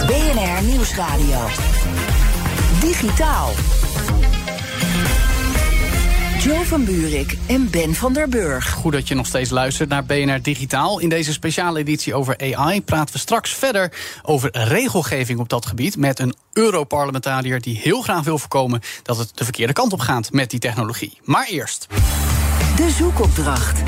[0.08, 1.40] BNR Nieuwsradio.
[2.80, 3.50] Digitaal.
[6.48, 8.72] Joe van Buurik en Ben van der Burg.
[8.72, 11.00] Goed dat je nog steeds luistert naar BNR Digitaal.
[11.00, 13.92] In deze speciale editie over AI praten we straks verder
[14.24, 19.32] over regelgeving op dat gebied met een Europarlementariër die heel graag wil voorkomen dat het
[19.34, 21.20] de verkeerde kant op gaat met die technologie.
[21.24, 21.88] Maar eerst.
[22.76, 23.82] De zoekopdracht.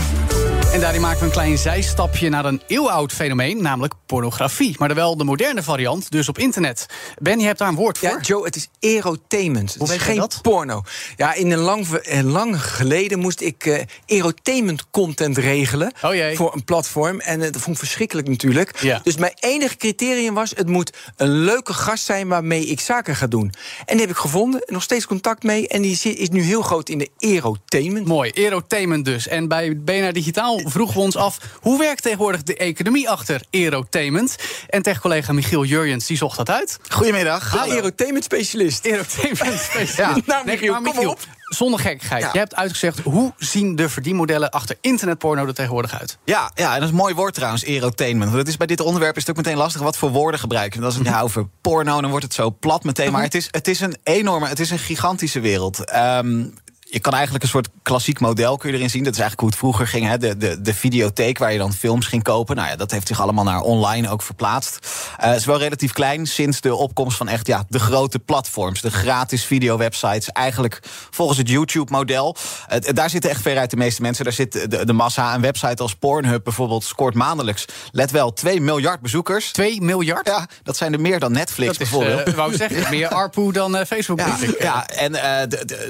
[0.73, 4.75] En daarin maken we een klein zijstapje naar een eeuwoud fenomeen, namelijk pornografie.
[4.77, 6.85] Maar dan wel de moderne variant, dus op internet.
[7.17, 8.09] Ben, je hebt daar een woord voor?
[8.09, 9.75] Ja, Joe, het is erotainment.
[9.77, 10.39] Hoe het is geen dat?
[10.41, 10.83] porno.
[11.15, 15.93] Ja, in een lang, een lang geleden moest ik eh erotainment content regelen.
[16.01, 16.35] Oh jee.
[16.35, 17.19] Voor een platform.
[17.19, 18.81] En eh, dat vond ik verschrikkelijk natuurlijk.
[18.81, 19.01] Ja.
[19.03, 23.27] Dus mijn enige criterium was: het moet een leuke gast zijn waarmee ik zaken ga
[23.27, 23.53] doen.
[23.85, 25.67] En die heb ik gevonden, nog steeds contact mee.
[25.67, 28.07] En die is nu heel groot in de erotainment.
[28.07, 29.27] Mooi, Erotainment dus.
[29.27, 31.37] En bij BNR Digitaal vroegen we ons af...
[31.61, 34.35] hoe werkt tegenwoordig de economie achter Erotainment?
[34.69, 36.79] En tech-collega Michiel Jurjens die zocht dat uit.
[36.89, 37.57] Goedemiddag.
[37.57, 38.85] Ah, erotainment specialist.
[38.85, 39.97] Erotainment specialist.
[39.97, 40.17] Ja.
[40.25, 41.19] Nou, Michiel, maar op.
[41.49, 42.23] Zonder gekkigheid.
[42.23, 42.29] Ja.
[42.33, 46.17] Je hebt uitgezegd, hoe zien de verdienmodellen achter internetporno er tegenwoordig uit?
[46.23, 48.25] Ja, ja, en dat is een mooi woord trouwens, erotainment.
[48.25, 50.79] Want het is bij dit onderwerp is het ook meteen lastig wat voor woorden gebruiken.
[50.79, 53.11] En als ik het ja, over porno, dan wordt het zo plat meteen.
[53.11, 55.85] Maar het is, het is een enorme, het is een gigantische wereld.
[55.85, 56.45] Ehm,
[56.91, 59.03] je kan eigenlijk een soort klassiek model kun je erin zien.
[59.03, 60.07] Dat is eigenlijk hoe het vroeger ging.
[60.07, 60.17] Hè?
[60.17, 62.55] De, de, de videotheek waar je dan films ging kopen.
[62.55, 64.87] Nou ja, dat heeft zich allemaal naar online ook verplaatst.
[65.17, 68.81] Eh, het is wel relatief klein sinds de opkomst van echt ja, de grote platforms.
[68.81, 70.29] De gratis videowebsites.
[70.29, 72.35] Eigenlijk volgens het YouTube-model.
[72.67, 74.23] Eh, daar zitten echt veruit de meeste mensen.
[74.23, 75.35] Daar zit de, de massa.
[75.35, 77.65] Een website als Pornhub bijvoorbeeld scoort maandelijks.
[77.91, 79.51] Let wel, 2 miljard bezoekers.
[79.51, 80.27] 2 miljard?
[80.27, 82.27] Ja, dat zijn er meer dan Netflix dat is, bijvoorbeeld.
[82.27, 84.19] eh, wou zeggen, meer ARPU dan Facebook.
[84.19, 85.15] Ja, ja en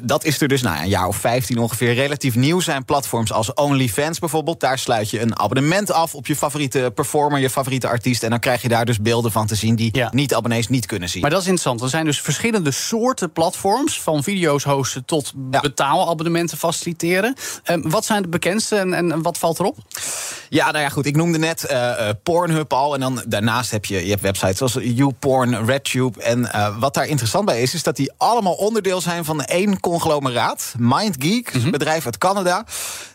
[0.03, 1.93] dat is er dus nou, een jaar of 15 ongeveer.
[1.93, 4.59] Relatief nieuw zijn platforms als OnlyFans bijvoorbeeld.
[4.59, 8.23] Daar sluit je een abonnement af op je favoriete performer, je favoriete artiest.
[8.23, 10.09] En dan krijg je daar dus beelden van te zien die Ja.
[10.13, 11.21] niet-abonnees niet kunnen zien.
[11.21, 11.81] Maar dat is interessant.
[11.81, 14.01] Er zijn dus verschillende soorten platforms...
[14.01, 15.59] van video's hosten tot Ja.
[15.59, 17.35] betaalabonnementen faciliteren.
[17.63, 19.77] Ehm, wat zijn de bekendste en, en wat valt erop?
[20.49, 21.05] Ja, nou ja, goed.
[21.05, 22.93] Ik noemde net eh, eh, Pornhub al.
[22.93, 26.21] En dan daarnaast heb je, je hebt websites zoals YouPorn, RedTube.
[26.21, 29.79] En eh, wat daar interessant bij is, is dat die allemaal onderdeel zijn van één
[29.79, 30.73] conglomeraat.
[30.79, 32.65] MindGeek, een bedrijf uit Canada.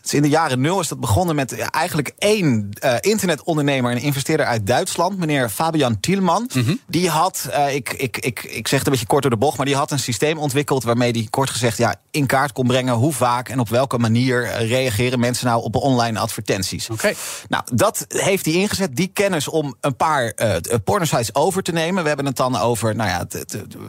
[0.05, 4.01] Dus in de jaren nul is dat begonnen met ja, eigenlijk één eh, internetondernemer en
[4.01, 6.49] investeerder uit Duitsland, meneer Fabian Thielman.
[6.87, 9.57] Die had, eh, ik, ik, ik, ik zeg het een beetje kort door de bocht,
[9.57, 12.93] maar die had een systeem ontwikkeld waarmee die kort gezegd ja, in kaart kon brengen
[12.93, 16.89] hoe vaak en op welke manier eh, reageren mensen nou op online advertenties.
[16.89, 17.13] Oké.
[17.49, 22.01] Nou, dat heeft hij ingezet, die kennis om een paar eh pornosites over te nemen.
[22.01, 23.27] We hebben het dan over, nou ja,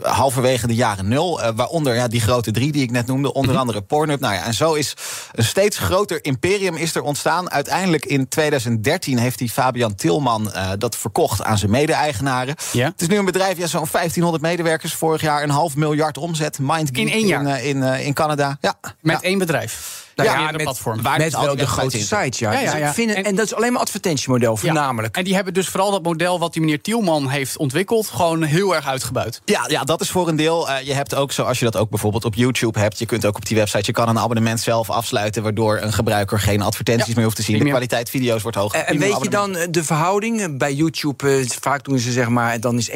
[0.03, 1.41] halverwege de jaren nul.
[1.55, 4.21] waaronder ja, die grote drie die ik net noemde, onder andere Pornhub.
[4.21, 4.97] Nou ja, en zo is
[5.33, 7.51] een steeds groter imperium is er ontstaan.
[7.51, 12.55] Uiteindelijk in 2013 heeft die Fabian Tilman eh, dat verkocht aan zijn mede-eigenaren.
[12.73, 12.87] Ja.
[12.87, 14.95] Het is nu een bedrijf, ja, zo'n 1500 medewerkers.
[14.95, 16.59] Vorig jaar een half miljard omzet.
[16.59, 17.41] Mindgeek In één jaar?
[17.41, 18.59] In, eh, in, eh, in Canada.
[18.61, 18.75] Ja.
[19.01, 19.29] Met ja.
[19.29, 20.06] één bedrijf.
[20.17, 21.03] Nou Ja, met- platforms.
[21.03, 22.51] Waar Met wel de grote sites, ja.
[22.51, 24.59] Dus En- en, dat is alleen maar advertentiemodel, Ja.
[24.61, 25.17] voornamelijk.
[25.17, 28.07] En die hebben dus vooral dat model wat die meneer Tielman heeft ontwikkeld...
[28.09, 29.41] gewoon heel erg uitgebuit.
[29.45, 30.69] Ja, ja, dat is voor een deel.
[30.71, 32.99] Eh, je hebt ook, zoals je dat ook bijvoorbeeld op YouTube hebt...
[32.99, 35.43] je kunt ook op die website, je kan een abonnement zelf afsluiten...
[35.43, 37.59] waardoor een gebruiker geen advertenties Ja, meer hoeft te zien.
[37.59, 38.79] De kwaliteit video's wordt hoger.
[38.81, 40.41] En, en weet je dan eh, de verhouding?
[40.41, 42.61] Eh, Bij YouTube, vaak doen ze zeg maar...
[42.61, 42.95] dan is 1%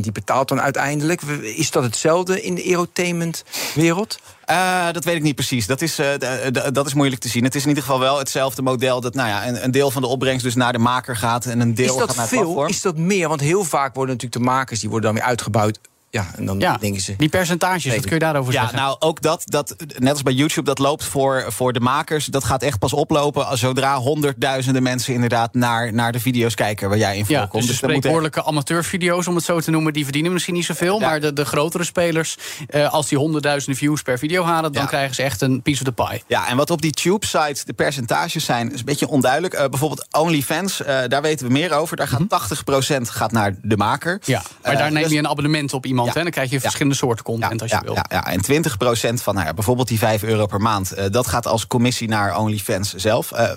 [0.00, 1.20] die betaalt dan uiteindelijk.
[1.42, 4.18] Is dat hetzelfde in de erotainment-wereld?
[4.50, 5.66] Eh, dat weet ik niet precies.
[5.66, 7.44] Dat is, eh, d- dat is moeilijk te zien.
[7.44, 9.00] Het is in ieder geval wel hetzelfde model...
[9.00, 11.44] dat nou ja, een, een deel van de opbrengst dus naar de maker gaat...
[11.46, 12.42] en een deel Is gaat dat naar het veel?
[12.42, 12.68] platform.
[12.68, 13.28] Is dat meer?
[13.28, 14.80] Want heel vaak worden natuurlijk de makers...
[14.80, 15.80] die worden dan weer uitgebuit.
[16.12, 17.14] Ja, en dan Ja, denken ze...
[17.16, 18.78] die percentages, wat kun je daarover Ja, zeggen?
[18.78, 22.24] nou ook dat, dat, net als bij YouTube, dat loopt voor, voor de makers.
[22.26, 26.88] Dat gaat echt pas oplopen als zodra honderdduizenden mensen inderdaad naar, naar de video's kijken
[26.88, 27.52] waar jij in Ja, voorkomt.
[27.52, 29.92] dus de dat moet echt- spreekwoordelijke amateurvideo's, om het zo te noemen...
[29.92, 31.00] die verdienen misschien niet zoveel.
[31.00, 31.06] Ja.
[31.06, 32.36] Maar de, de grotere spelers,
[32.68, 34.72] eh, als die honderdduizenden views per video halen...
[34.72, 34.88] dan Ja.
[34.88, 36.22] krijgen ze echt een piece of the pie.
[36.26, 39.54] Ja, en wat op die tube-sites de percentages zijn, is een beetje onduidelijk.
[39.54, 41.96] Eh, bijvoorbeeld OnlyFans, eh, daar weten we meer over.
[41.96, 44.18] Daar gaat 80% gaat naar de maker.
[44.20, 44.30] Mhm.
[44.30, 46.08] Ja, maar Eh, daar neem dus- je een abonnement op iemand iemand.
[46.08, 46.14] Ja.
[46.18, 46.22] Hè?
[46.22, 47.94] Dan krijg je verschillende soorten content als je wil.
[47.94, 50.92] Ja, ja, en 20% van nou ja, bijvoorbeeld die 5 euro per maand...
[50.92, 53.32] eh, dat gaat als commissie naar OnlyFans zelf.
[53.32, 53.50] Eh,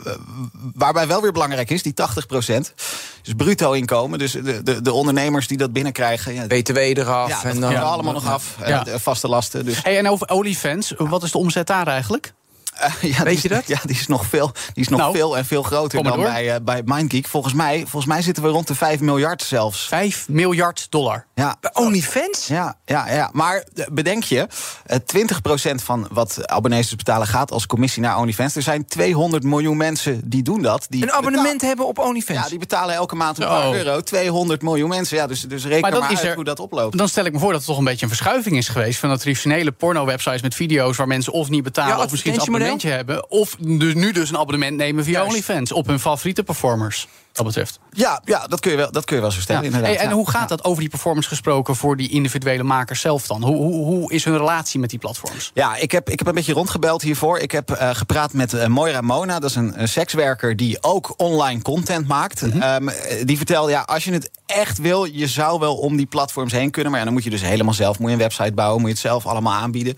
[0.75, 2.73] waarbij wel weer belangrijk is, die 80%.
[3.21, 6.34] Dus bruto inkomen, dus de, de, de ondernemers die dat binnenkrijgen...
[6.34, 7.29] Ja, BTW eraf.
[7.29, 8.56] ja, dat en dan, we allemaal nog af.
[8.62, 8.84] eh, Ja.
[8.84, 9.65] de vaste lasten.
[9.65, 12.34] Dus, Hey, en over OnlyFans, wat is de omzet daar eigenlijk?
[12.75, 13.67] Eh, ja, Weet die, je dat?
[13.73, 16.23] Ja, die is nog veel, die is nog Nou, veel en veel groter dan door.
[16.25, 17.27] bij, eh, bij MindGeek.
[17.27, 19.88] Volgens mij, volgens mij zitten we rond de 5 miljard zelfs.
[19.88, 21.25] 5 miljard dollar.
[21.36, 22.47] Ja, Bij OnlyFans?
[22.47, 23.29] Ja, ja, ja.
[23.33, 24.47] maar eh, bedenk je,
[24.86, 28.55] eh, 20% van wat abonnees dus betalen gaat als commissie naar OnlyFans.
[28.55, 30.86] Er zijn 200 miljoen mensen die doen dat.
[30.89, 32.39] Die Een abonnement betalen- hebben op OnlyFans?
[32.43, 33.49] Ja, die betalen elke maand een Zo.
[33.49, 34.01] paar euro.
[34.01, 35.17] 200 miljoen mensen.
[35.17, 36.97] Ja, dus, dus reken Maar maar, dat is uit er- hoe dat oploopt.
[36.97, 38.99] Dan stel ik me voor dat er toch een beetje een verschuiving is geweest...
[38.99, 40.97] van dat traditionele porno-websites met video's...
[40.97, 42.31] waar mensen of niet betalen Ja, of misschien.
[42.63, 43.32] Abonnementje hebben...
[43.32, 45.30] of dus nu dus een abonnement nemen via Juist.
[45.30, 45.71] OnlyFans...
[45.71, 47.80] op hun favoriete performers, wat betreft.
[47.91, 49.67] Ja, ja dat, kun je wel, dat kun je wel zo stellen, Ja.
[49.67, 49.91] inderdaad.
[49.91, 50.15] Hey, en Ja.
[50.15, 51.76] hoe gaat dat over die performance gesproken...
[51.76, 53.43] voor die individuele makers zelf dan?
[53.43, 55.52] Hoe, hoe, hoe is hun relatie met die platforms?
[55.54, 57.39] Ja, ik heb, ik heb een beetje rondgebeld hiervoor.
[57.39, 59.39] Ik heb eh, gepraat met eh, Moira Mona.
[59.39, 62.41] Dat is een, een sekswerker die ook online content maakt.
[62.41, 62.62] Mhm.
[62.62, 65.04] Ehm, eh, die vertelde, ja, als je het echt wil...
[65.04, 66.89] je zou wel om die platforms heen kunnen.
[66.91, 68.80] Maar ja, dan moet je dus helemaal zelf moet je een website bouwen...
[68.80, 69.95] moet je het zelf allemaal aanbieden.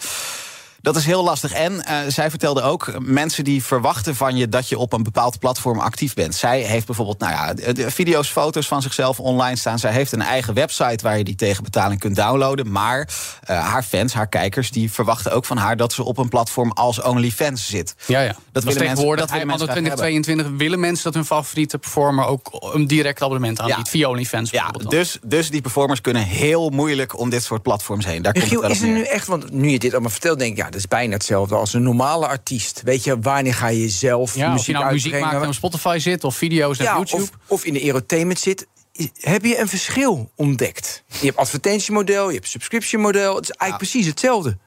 [0.86, 1.52] Dat is heel lastig.
[1.54, 5.40] En eh, zij vertelde ook, mensen die verwachten van je dat je op een bepaald
[5.40, 6.36] platform actief bent.
[6.36, 9.80] Zij heeft bijvoorbeeld nou ja, de, de video's, foto's van zichzelf online staan.
[9.80, 12.72] Zij heeft een eigen website waar je die tegen betaling kunt downloaden.
[12.72, 13.10] Maar
[13.44, 16.72] eh, haar fans, haar kijkers, die verwachten ook van haar dat ze op een platform
[16.72, 17.96] als OnlyFans zit.
[18.06, 18.28] Ja, ja.
[18.28, 19.26] Dat is willen mensen, tegenwoordig.
[19.26, 19.98] dat willen mensen graag hebben.
[19.98, 22.26] 2022 willen mensen dat hun favoriete performer...
[22.26, 23.92] ook een direct abonnement aanbiedt Ja.
[23.92, 28.22] via OnlyFans Ja, dus, dus die performers kunnen heel moeilijk om dit soort platforms heen.
[28.22, 30.52] Daar komt het wel is er nu echt, want nu je dit allemaal vertelt, denk
[30.52, 32.82] ik, ja, dat is bijna hetzelfde als een normale artiest.
[32.84, 35.54] Weet je, wanneer ga je zelf Ja, of muziek je nou muziek maakt en op
[35.54, 36.24] Spotify zit...
[36.24, 37.22] of video's ja, YouTube.
[37.22, 38.68] of, of in de aerotainment zit.
[39.20, 41.04] Heb je een verschil ontdekt?
[41.20, 43.36] Je hebt advertentiemodel, je hebt subscription model.
[43.36, 44.58] Het is eigenlijk precies hetzelfde.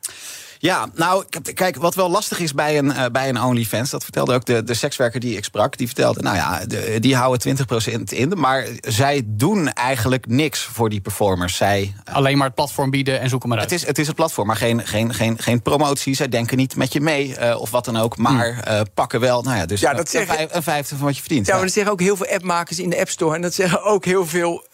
[0.60, 3.90] Ja, nou, kijk, wat wel lastig is bij een, eh, bij een OnlyFans...
[3.90, 5.76] dat vertelde ook de, de sekswerker die ik sprak...
[5.76, 7.56] die vertelde, nou ja, de- die houden
[7.98, 8.32] 20% in...
[8.36, 11.56] maar zij doen eigenlijk niks voor die performers.
[11.56, 13.70] Zij, eh, Alleen maar het platform bieden en zoeken maar uit.
[13.70, 16.14] het, is, het is het platform, maar geen, geen, geen, geen promotie.
[16.14, 18.16] Zij denken niet met je mee eh, of wat dan ook...
[18.16, 21.04] maar eh, pakken wel, nou ja, dus Ja, dat een, zeggen- vijf- een vijfde van
[21.06, 21.46] wat je verdient.
[21.46, 23.34] Ja, maar dat zeggen ook heel veel appmakers in de App Store.
[23.34, 24.66] En dat zeggen ook heel veel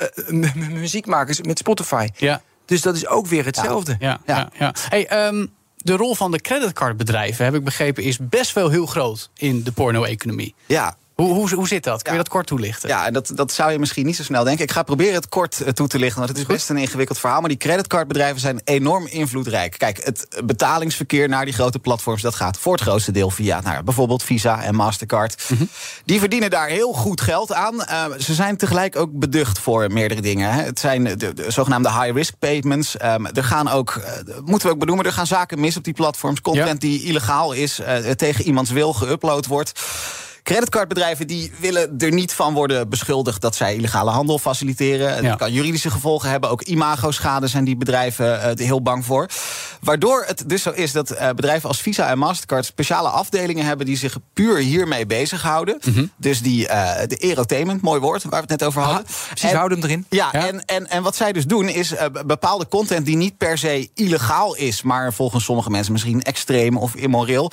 [0.70, 2.08] muziekmakers met Spotify.
[2.16, 3.96] Ja, Dus dat is ook weer hetzelfde.
[3.98, 4.36] ja, Ja.
[4.36, 4.48] ja.
[4.58, 4.74] ja.
[4.88, 5.46] Hey, ehm,
[5.84, 8.02] de rol van de creditcardbedrijven, heb ik begrepen...
[8.02, 10.54] is best wel heel groot in de porno-economie.
[10.66, 12.02] ja, Hoe, hoe, hoe zit dat?
[12.02, 12.88] Kun je dat kort toelichten?
[12.88, 14.64] Ja, dat, dat zou je misschien niet zo snel denken.
[14.64, 17.18] Ik ga proberen het kort eh, toe te lichten, want het is best een ingewikkeld
[17.18, 17.40] verhaal.
[17.40, 19.78] Maar die creditcardbedrijven zijn enorm invloedrijk.
[19.78, 22.22] Kijk, het betalingsverkeer naar die grote platforms...
[22.22, 25.42] dat gaat voor het grootste deel via nou, bijvoorbeeld Visa en Mastercard.
[26.04, 27.84] Die verdienen daar heel goed geld aan.
[27.84, 30.52] Eh, ze zijn tegelijk ook beducht voor meerdere dingen.
[30.52, 30.62] Hè.
[30.62, 32.96] Het zijn de, de zogenaamde high-risk payments.
[32.96, 35.94] Ehm, er gaan ook, eh, moeten we ook benoemen, er gaan zaken mis op die
[35.94, 36.40] platforms.
[36.40, 37.80] Content die illegaal is,
[38.16, 39.72] tegen iemands wil geüpload wordt.
[40.44, 45.22] Creditcardbedrijven die willen er niet van worden beschuldigd dat zij illegale handel faciliteren.
[45.22, 45.28] Ja.
[45.28, 46.50] Dat kan juridische gevolgen hebben.
[46.50, 49.28] Ook imago-schade zijn die bedrijven eh, heel bang voor.
[49.80, 53.86] Waardoor het dus zo is dat eh, bedrijven als Visa en Mastercard speciale afdelingen hebben
[53.86, 55.78] die zich puur hiermee bezighouden.
[55.84, 56.04] Mhm.
[56.16, 59.04] Dus die eh, de erotainment, mooi woord, waar we het net over hadden.
[59.28, 60.06] Precies, En- houd hem erin.
[60.10, 60.46] ja, Ja.
[60.46, 63.90] En, en, en wat zij dus doen is be- bepaalde content die niet per se
[63.94, 67.50] illegaal is, maar volgens sommige mensen misschien extreem of immoreel.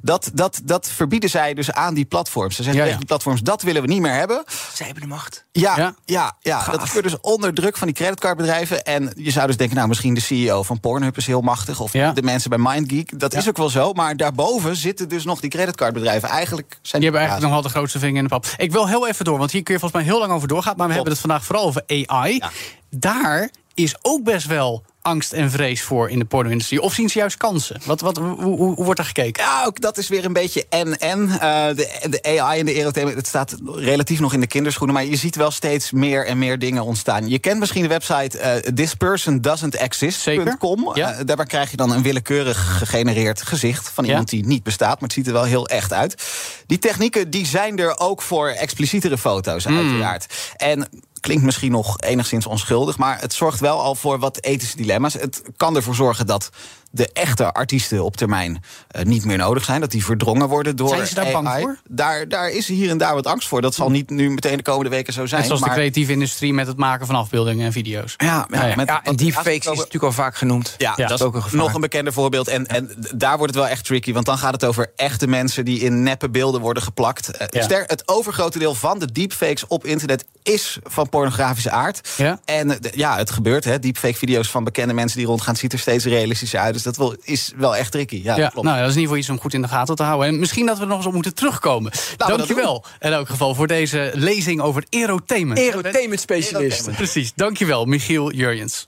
[0.00, 2.56] Dat, dat, dat verbieden zij dus aan die platforms.
[2.56, 4.44] Ze zeggen Ja, tegen die platforms, dat willen we niet meer hebben.
[4.74, 5.44] Zij hebben de macht.
[5.52, 5.94] Ja, Ja.
[6.04, 6.36] ja.
[6.40, 8.84] ja, dat gebeurt dus onder druk van die creditcardbedrijven.
[8.84, 11.80] En je zou dus denken, nou misschien de CEO van Pornhub is heel machtig.
[11.80, 12.12] Of Ja.
[12.12, 13.18] de mensen bij MindGeek.
[13.20, 13.38] Dat Ja.
[13.38, 13.92] is ook wel zo.
[13.92, 16.28] Maar daarboven zitten dus nog die creditcardbedrijven.
[16.28, 18.46] Eigenlijk zijn Die hebben eigenlijk ja, nog wel de grootste vinger in de pap.
[18.56, 20.74] Ik wil heel even door, want hier kun je volgens mij heel lang over doorgaan.
[20.76, 22.34] Maar we hebben het vandaag vooral over AI.
[22.36, 22.50] Ja.
[22.90, 26.82] Daar is ook best wel angst en vrees voor in de porno-industrie.
[26.82, 27.80] Of zien ze juist kansen?
[27.84, 29.42] Wat, wat, hoe, hoe, hoe wordt er gekeken?
[29.44, 31.28] Ja, ook dat is weer een beetje en-en.
[31.30, 31.38] Eh,
[31.76, 34.96] de, de AI en de erothema, het staat relatief nog in de kinderschoenen...
[34.96, 37.28] maar je ziet wel steeds meer en meer dingen ontstaan.
[37.28, 40.90] Je kent misschien de website eh thispersondoesn'texist.com.
[40.94, 41.12] Ja.
[41.12, 43.90] Eh, daarbij krijg je dan een willekeurig gegenereerd gezicht...
[43.94, 44.10] van Ja.
[44.10, 46.22] iemand die niet bestaat, maar het ziet er wel heel echt uit.
[46.66, 49.76] Die technieken die zijn er ook voor explicietere foto's, Hmm.
[49.78, 50.26] uiteraard.
[50.56, 50.88] En
[51.28, 52.98] klinkt misschien nog enigszins onschuldig...
[52.98, 55.12] maar het zorgt wel al voor wat ethische dilemma's.
[55.12, 56.50] Het kan ervoor zorgen dat
[56.90, 58.62] de echte artiesten op termijn
[58.96, 59.80] uh, niet meer nodig zijn.
[59.80, 61.32] Dat die verdrongen worden door Zijn ze daar AI.
[61.32, 61.76] bang voor?
[61.88, 63.60] Daar, daar is hier en daar wat angst voor.
[63.60, 65.36] Dat zal niet nu meteen de komende weken zo zijn.
[65.40, 68.14] Net zoals maar, de creatieve industrie met het maken van afbeeldingen en video's.
[68.16, 70.74] ja, ja, Ja, met, Ja, en deepfakes is natuurlijk al vaak genoemd.
[70.78, 71.06] Ja, Ja.
[71.06, 71.58] dat is ook een gevaar.
[71.60, 72.48] nog een bekender voorbeeld.
[72.48, 74.12] En, en daar wordt het wel echt tricky.
[74.12, 77.30] Want dan gaat het over echte mensen die in neppe beelden worden geplakt.
[77.30, 77.62] Eh, Ja.
[77.62, 82.08] ster- het overgrote deel van de deepfakes op internet is van pornografische aard.
[82.16, 82.40] Ja.
[82.44, 83.64] En eh, ja, het gebeurt.
[83.64, 83.78] Hè.
[83.78, 85.56] Deepfake-video's van bekende mensen die rondgaan...
[85.56, 86.74] ziet er steeds realistischer uit.
[86.74, 88.20] Dus dat wel, is wel echt tricky.
[88.22, 88.66] Ja, Ja, klopt.
[88.66, 90.28] nou, dat is in ieder geval iets om goed in de gaten te houden.
[90.28, 91.92] En misschien dat we er nog eens op moeten terugkomen.
[92.16, 95.58] dat Dankjewel in elk geval voor deze lezing over erotainment.
[95.58, 96.90] Erotainment specialist.
[96.96, 98.86] Precies, dankjewel Michiel Jurjens.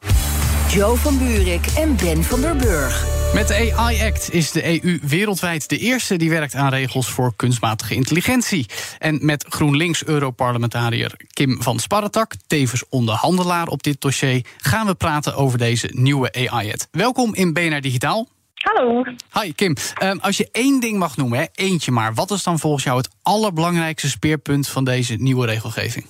[0.69, 3.20] Joe van Buurik en Ben van der Burg.
[3.35, 7.33] Met de AI Act is de EU wereldwijd de eerste die werkt aan regels voor
[7.37, 8.66] kunstmatige intelligentie.
[8.99, 15.59] En met GroenLinks-Europarlementariër Kim van Sparretak, tevens onderhandelaar op dit dossier, gaan we praten over
[15.59, 16.88] deze nieuwe AI Act.
[16.90, 18.29] Welkom in BNR Digitaal.
[18.55, 19.05] Hallo.
[19.40, 22.59] Hi Kim, Ehm, als je één ding mag noemen, hè, eentje maar, wat is dan
[22.59, 26.07] volgens jou het allerbelangrijkste speerpunt van deze nieuwe regelgeving?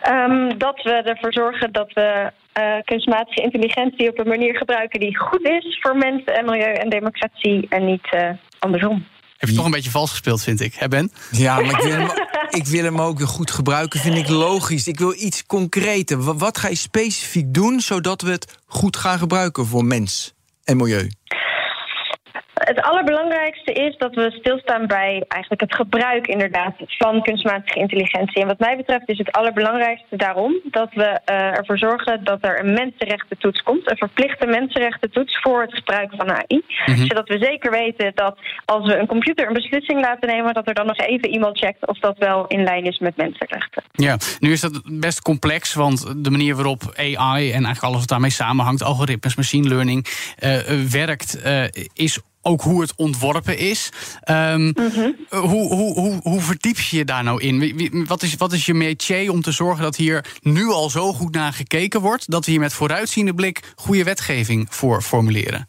[0.00, 5.18] Ehm, dat we ervoor zorgen dat we eh, kunstmatige intelligentie op een manier gebruiken die
[5.18, 9.06] goed is voor mensen en milieu en democratie en niet eh, andersom.
[9.36, 11.12] Heb je toch een beetje vals gespeeld, vind ik, hè Ben?
[11.30, 12.08] Ja, maar ik wil, hem,
[12.60, 14.88] ik wil hem ook goed gebruiken, vind ik logisch.
[14.88, 16.24] Ik wil iets concreter.
[16.24, 20.34] Wa- Wat ga je specifiek doen zodat we het goed gaan gebruiken voor mens
[20.64, 21.10] en milieu?
[22.60, 28.40] Het allerbelangrijkste is dat we stilstaan bij eigenlijk het gebruik inderdaad van kunstmatige intelligentie.
[28.42, 32.60] En wat mij betreft is het allerbelangrijkste daarom dat we eh, ervoor zorgen dat er
[32.60, 33.90] een mensenrechtentoets komt.
[33.90, 36.62] Een verplichte mensenrechtentoets voor het gebruik van AI.
[36.84, 40.74] Zodat we zeker weten dat als we een computer een beslissing laten nemen, dat er
[40.74, 43.82] dan nog even iemand checkt of dat wel in lijn is met mensenrechten.
[43.92, 48.08] Ja, nu is dat best complex, want de manier waarop AI en eigenlijk alles wat
[48.08, 50.06] daarmee samenhangt, algoritmes, machine learning,
[50.38, 53.88] eh, eh, werkt, eh, is ook hoe het ontworpen is.
[54.22, 55.10] Ehm, Mhm.
[55.30, 58.04] eh, hoe, hoe, hoe, hoe verdiep je je daar nou in?
[58.06, 61.34] Wat is, wat is je métier om te zorgen dat hier nu al zo goed
[61.34, 65.68] naar gekeken wordt, dat we hier met vooruitziende blik goede wetgeving voor formuleren?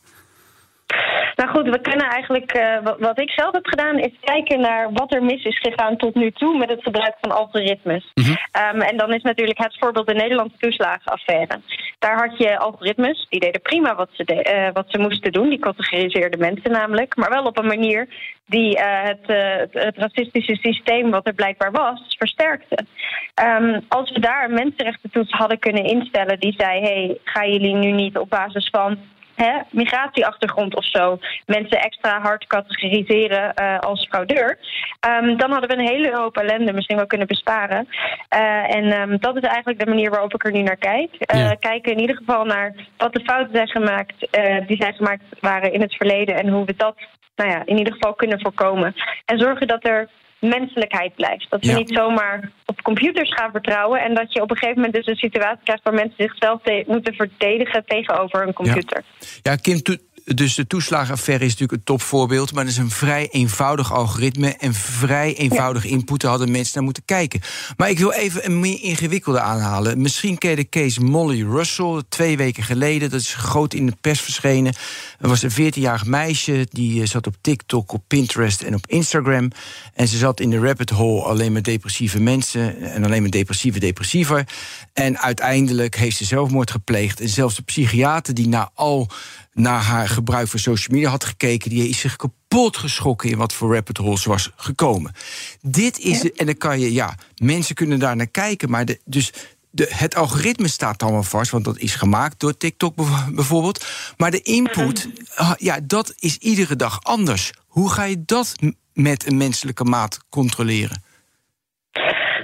[1.35, 5.13] Nou goed, we kunnen eigenlijk, eh, wat, ik zelf heb gedaan, is kijken naar wat
[5.13, 8.11] er mis is gegaan tot nu toe met het gebruik van algoritmes.
[8.51, 11.59] Ehm, en dan is natuurlijk het voorbeeld de Nederlandse toeslagenaffaire.
[11.99, 15.49] Daar had je algoritmes, die deden prima wat ze, de- eh, wat ze moesten doen,
[15.49, 18.07] die categoriseerden mensen namelijk, maar wel op een manier
[18.45, 19.27] die eh, het,
[19.71, 22.85] het, racistische systeem wat er blijkbaar was, versterkte.
[23.33, 27.91] Ehm, als we daar een mensenrechtentoets hadden kunnen instellen die zei: hey, gaan jullie nu
[27.91, 28.97] niet op basis van
[29.35, 34.57] hè, migratieachtergrond of zo mensen extra hard categoriseren eh, als fraudeur,
[34.99, 37.87] Ehm, dan hadden we een hele hoop ellende misschien wel kunnen besparen.
[38.29, 41.13] Eh, en ehm, dat is eigenlijk de manier waarop ik er nu naar kijk.
[41.15, 41.53] Eh, Ja.
[41.53, 44.27] Kijken in ieder geval naar wat de fouten zijn gemaakt,
[44.67, 46.95] die zijn gemaakt waren in het verleden en hoe we dat
[47.35, 48.95] nou ja, in ieder geval kunnen voorkomen.
[49.25, 50.09] En zorgen dat er
[50.41, 51.49] menselijkheid blijft.
[51.49, 51.77] Dat we Ja.
[51.77, 55.15] niet zomaar op computers gaan vertrouwen en dat je op een gegeven moment dus een
[55.29, 59.03] situatie krijgt waar mensen zichzelf te- moeten verdedigen tegenover een computer.
[59.41, 62.53] Ja, Kim, to- dus de toeslagenaffaire is natuurlijk een topvoorbeeld...
[62.53, 64.55] maar dat is een vrij eenvoudig algoritme...
[64.55, 67.41] en vrij eenvoudig input, daar hadden mensen naar moeten kijken.
[67.77, 70.01] Maar ik wil even een meer ingewikkelde aanhalen.
[70.01, 73.09] Misschien ken je de case Molly Russell, twee weken geleden.
[73.09, 74.73] Dat is groot in de pers verschenen.
[75.19, 79.51] Er was een 14-jarig meisje, die eh, zat op TikTok, op Pinterest en op Instagram.
[79.93, 82.81] En ze zat in de rabbit hole alleen maar depressieve mensen...
[82.81, 84.47] en alleen maar depressieve depressiever.
[84.93, 87.19] En uiteindelijk heeft ze zelfmoord gepleegd.
[87.19, 89.09] En zelfs de psychiater die na al
[89.53, 93.53] naar haar gebruik van social media had gekeken, die is zich kapot geschrokken in wat
[93.53, 95.13] voor rabbit holes was gekomen.
[95.61, 99.33] Dit is, en dan kan je, ja, mensen kunnen daar naar kijken, maar de, dus
[99.69, 102.95] de, het algoritme staat dan wel vast, want dat is gemaakt door TikTok
[103.35, 103.85] bijvoorbeeld.
[104.17, 107.51] Maar de input, ah, ja, dat is iedere dag anders.
[107.67, 108.55] Hoe ga je dat
[108.93, 111.03] met een menselijke maat controleren?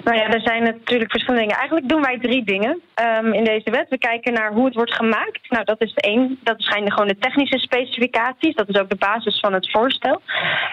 [0.08, 1.58] Nou ja, er zijn natuurlijk verschillende dingen.
[1.58, 3.90] Eigenlijk doen wij drie dingen ehm, in deze wet.
[3.90, 5.50] We kijken naar hoe het wordt gemaakt.
[5.50, 6.40] Nou, dat is één.
[6.44, 8.56] Dat zijn gewoon de technische specificaties.
[8.56, 10.22] Dat is ook de basis van het voorstel.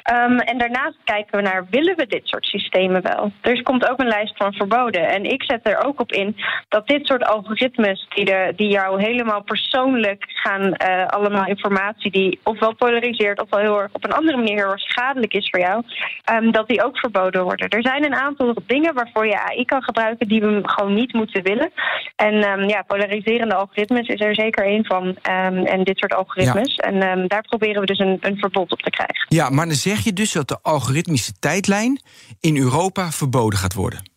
[0.02, 3.32] Ehm, en daarnaast kijken we naar, willen we dit soort systemen wel?
[3.40, 5.08] Er komt ook een lijst van verboden.
[5.08, 6.36] En ik zet er ook op in
[6.68, 8.06] dat dit soort algoritmes...
[8.14, 10.74] die, de, die jou helemaal persoonlijk gaan...
[10.74, 13.42] eh, allemaal informatie die ofwel polariseert...
[13.42, 15.82] ofwel heel erg op een andere manier heel erg schadelijk is voor jou...
[16.24, 17.68] ehm, dat die ook verboden worden.
[17.68, 20.28] Er zijn een aantal dingen waarvoor je AI kan gebruiken...
[20.28, 21.72] die we gewoon niet moeten willen.
[22.16, 25.16] En ehm, ja, polariserende algoritmes is er zeker één van.
[25.22, 26.76] ehm, en dit soort algoritmes.
[26.76, 29.26] En ehm, daar proberen we dus een, een verbod op te krijgen.
[29.28, 32.02] Ja, maar dan zeg je dus dat de algoritmische tijdlijn
[32.40, 34.12] in Europa verboden gaat worden.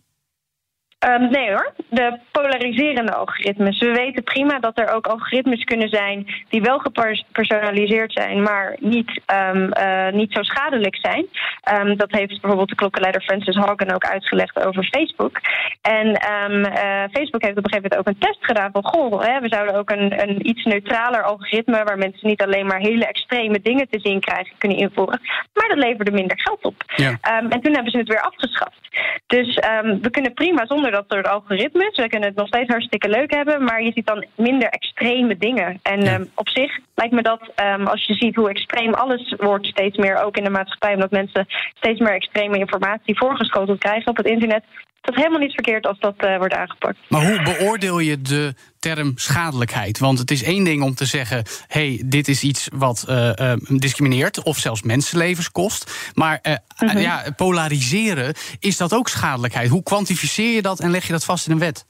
[1.05, 3.79] Um, nee hoor, de polariserende algoritmes.
[3.79, 9.21] We weten prima dat er ook algoritmes kunnen zijn die wel gepersonaliseerd zijn, maar niet,
[9.53, 11.25] um, uh, niet zo schadelijk zijn.
[11.73, 15.39] Um, dat heeft bijvoorbeeld de klokkenleider Francis Hogan ook uitgelegd over Facebook.
[15.81, 19.39] En uh, Facebook heeft op een gegeven moment ook een test gedaan van goh, hè,
[19.39, 23.59] we zouden ook een, een iets neutraler algoritme waar mensen niet alleen maar hele extreme
[23.61, 25.21] dingen te zien krijgen kunnen invoeren.
[25.53, 26.83] Maar dat leverde minder geld op.
[26.95, 27.17] Ja.
[27.49, 28.86] en toen hebben ze het weer afgeschaft.
[29.27, 29.55] Dus
[30.01, 31.97] we kunnen prima zonder dat soort algoritmes.
[31.97, 35.79] We kunnen het nog steeds hartstikke leuk hebben, maar je ziet dan minder extreme dingen.
[35.81, 36.15] En ja.
[36.15, 37.41] um, op zich lijkt me dat,
[37.75, 41.11] um, als je ziet hoe extreem alles wordt, steeds meer ook in de maatschappij, omdat
[41.11, 44.63] mensen steeds meer extreme informatie voorgeschoteld krijgen op het internet,
[45.01, 46.97] dat is helemaal niet verkeerd als dat uh, wordt aangepakt.
[47.09, 49.99] Maar hoe beoordeel je de term schadelijkheid?
[49.99, 53.53] Want het is één ding om te zeggen: hey, dit is iets wat uh, uh,
[53.67, 56.11] discrimineert of zelfs mensenlevens kost.
[56.13, 56.39] Maar
[56.75, 56.97] -hmm.
[56.97, 59.69] ja, polariseren, is dat ook schadelijkheid?
[59.69, 61.85] Hoe kwantificeer je dat en leg je dat vast in een wet?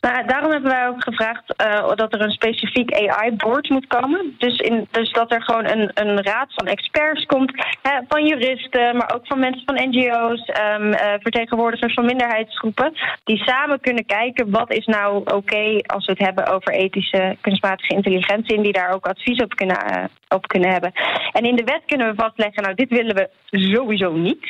[0.00, 4.34] Nou, daarom hebben wij ook gevraagd uh, dat er een specifiek AI-board moet komen.
[4.38, 8.96] Dus, in, dus dat er gewoon een, een raad van experts komt, hè, van juristen,
[8.96, 12.92] maar ook van mensen van NGO's, ehm, uh, vertegenwoordigers van minderheidsgroepen,
[13.24, 17.94] die samen kunnen kijken wat is nou oké als we het hebben over ethische kunstmatige
[17.94, 20.92] intelligentie en die daar ook advies op kunnen, uh, op kunnen hebben.
[21.32, 24.44] En in de wet kunnen we vastleggen, nou dit willen we sowieso niet.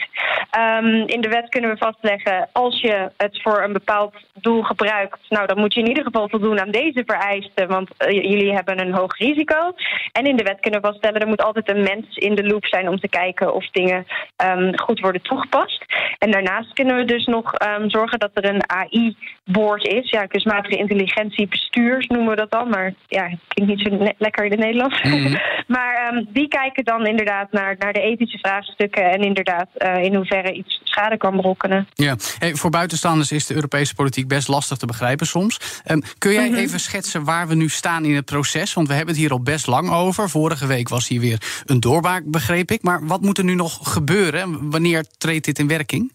[0.59, 4.92] Um, in de wet kunnen we vastleggen, als je het voor een bepaald doel gebruikt,
[4.93, 8.53] nou nou, dan moet je in ieder geval voldoen aan deze vereisten, want uh, jullie
[8.53, 9.73] hebben een hoog risico.
[10.13, 12.67] En in de wet kunnen we vaststellen, er moet altijd een mens in de loop
[12.67, 14.07] zijn om te kijken of dingen
[14.47, 15.85] um, goed worden toegepast.
[16.19, 20.11] En daarnaast kunnen we dus nog um, zorgen dat er een AI-board is.
[20.11, 24.45] Ja, kunstmatige intelligentie bestuurs noemen we dat dan, maar ja, het klinkt niet zo lekker
[24.45, 25.03] in het Nederlands.
[25.03, 25.41] Mm -hmm.
[25.77, 30.15] maar um, die kijken dan inderdaad naar, naar de ethische vraagstukken en inderdaad uh, in
[30.15, 31.89] hoeverre iets schade kan berokkenen.
[31.95, 35.61] Ja, hey, voor buitenstaanders is de Europese politiek best lastig te begrijpen soms.
[35.87, 36.57] Um, kun jij -hmm.
[36.57, 38.73] even schetsen waar we nu staan in het proces?
[38.73, 40.31] Want we hebben het hier al best lang over.
[40.31, 42.83] Vorige week was hier weer een doorbraak, begreep ik.
[42.83, 44.71] Maar wat moet er nu nog gebeuren?
[44.71, 46.13] Wanneer treedt dit in werking?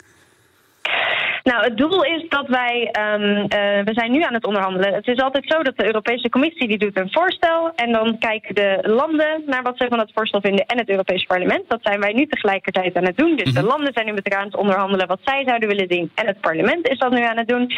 [1.52, 3.48] Nou, het doel is dat wij, um, uh,
[3.84, 4.94] we zijn nu aan het onderhandelen.
[4.94, 8.56] Het is altijd zo dat de Europese Commissie die doet een voorstel en dan kijken
[8.56, 11.64] de landen naar wat ze van het voorstel vinden en het Europese Parlement.
[11.68, 13.36] Dat zijn wij nu tegelijkertijd aan het doen.
[13.36, 13.62] Dus mm -hmm.
[13.62, 16.28] de landen zijn nu met elkaar aan het onderhandelen wat zij zouden willen zien en
[16.28, 17.72] het parlement is dat nu aan het doen.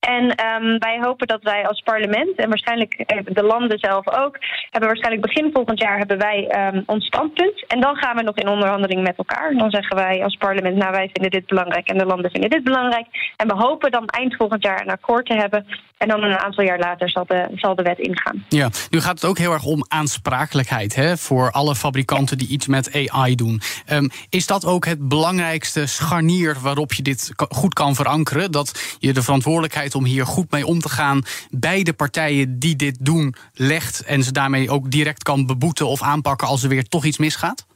[0.00, 4.38] En um, wij hopen dat wij als parlement en waarschijnlijk de landen zelf ook,
[4.70, 8.36] hebben waarschijnlijk begin volgend jaar hebben wij um, ons standpunt en dan gaan we nog
[8.36, 9.54] in onderhandeling met elkaar.
[9.54, 12.64] Dan zeggen wij als parlement, nou wij vinden dit belangrijk en de landen vinden dit
[12.64, 13.06] belangrijk.
[13.36, 15.66] En we hopen dan eind volgend jaar een akkoord te hebben.
[15.98, 18.44] En dan een aantal jaar later zal de, zal de wet ingaan.
[18.48, 22.66] Ja, nu gaat het ook heel erg om aansprakelijkheid hè, voor alle fabrikanten die iets
[22.66, 23.60] met AI doen.
[23.92, 28.52] Um, is dat ook het belangrijkste scharnier waarop je dit goed kan verankeren?
[28.52, 32.76] Dat je de verantwoordelijkheid om hier goed mee om te gaan bij de partijen die
[32.76, 36.88] dit doen legt en ze daarmee ook direct kan beboeten of aanpakken als er weer
[36.88, 37.66] toch iets misgaat?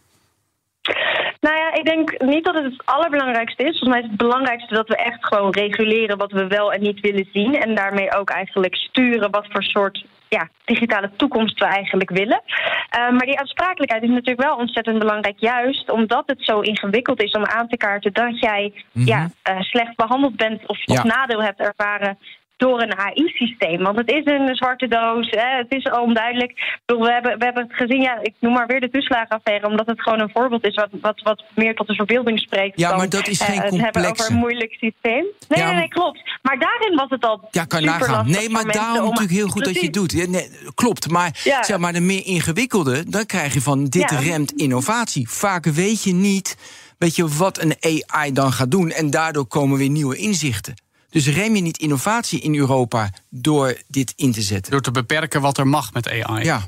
[1.40, 3.78] Nou ja, ik denk niet dat het het allerbelangrijkste is.
[3.78, 7.00] Volgens mij is het belangrijkste dat we echt gewoon reguleren wat we wel en niet
[7.00, 7.60] willen zien.
[7.60, 12.42] En daarmee ook eigenlijk sturen wat voor soort ja, digitale toekomst we eigenlijk willen.
[12.46, 17.32] Uh, maar die aansprakelijkheid is natuurlijk wel ontzettend belangrijk, juist omdat het zo ingewikkeld is
[17.32, 19.06] om aan te kaarten dat jij mm -hmm.
[19.06, 20.94] ja, uh, slecht behandeld bent of, ja.
[20.94, 22.18] of nadeel hebt ervaren
[22.58, 23.82] door een AI-systeem.
[23.82, 26.80] Want het is een zwarte doos, hè, het is onduidelijk.
[26.86, 29.66] Bedoel, we, hebben, we hebben het gezien, ja, ik noem maar weer de toeslagenaffaire...
[29.66, 32.80] omdat het gewoon een voorbeeld is wat, wat, wat meer tot de verbeelding spreekt...
[32.80, 35.24] Ja, dan, maar dat is geen uh, het hebben over een moeilijk systeem.
[35.48, 36.22] Nee, ja, nee, nee, klopt.
[36.42, 38.30] Maar daarin was het al Ja, kan nagaan.
[38.30, 39.04] Nee, maar daarom om...
[39.04, 39.82] natuurlijk heel goed Precies.
[39.82, 40.28] dat je het doet.
[40.28, 41.62] Nee, klopt, maar ja.
[41.62, 43.08] zeg maar de meer ingewikkelde...
[43.08, 44.18] dan krijg je van dit ja.
[44.18, 45.28] remt innovatie.
[45.28, 46.56] Vaak weet je niet
[46.98, 48.90] weet je, wat een AI dan gaat doen...
[48.90, 50.74] en daardoor komen weer nieuwe inzichten.
[51.10, 54.72] Dus rem je niet innovatie in Europa door dit in te zetten?
[54.72, 56.44] Door te beperken wat er mag met AI.
[56.44, 56.60] Ja.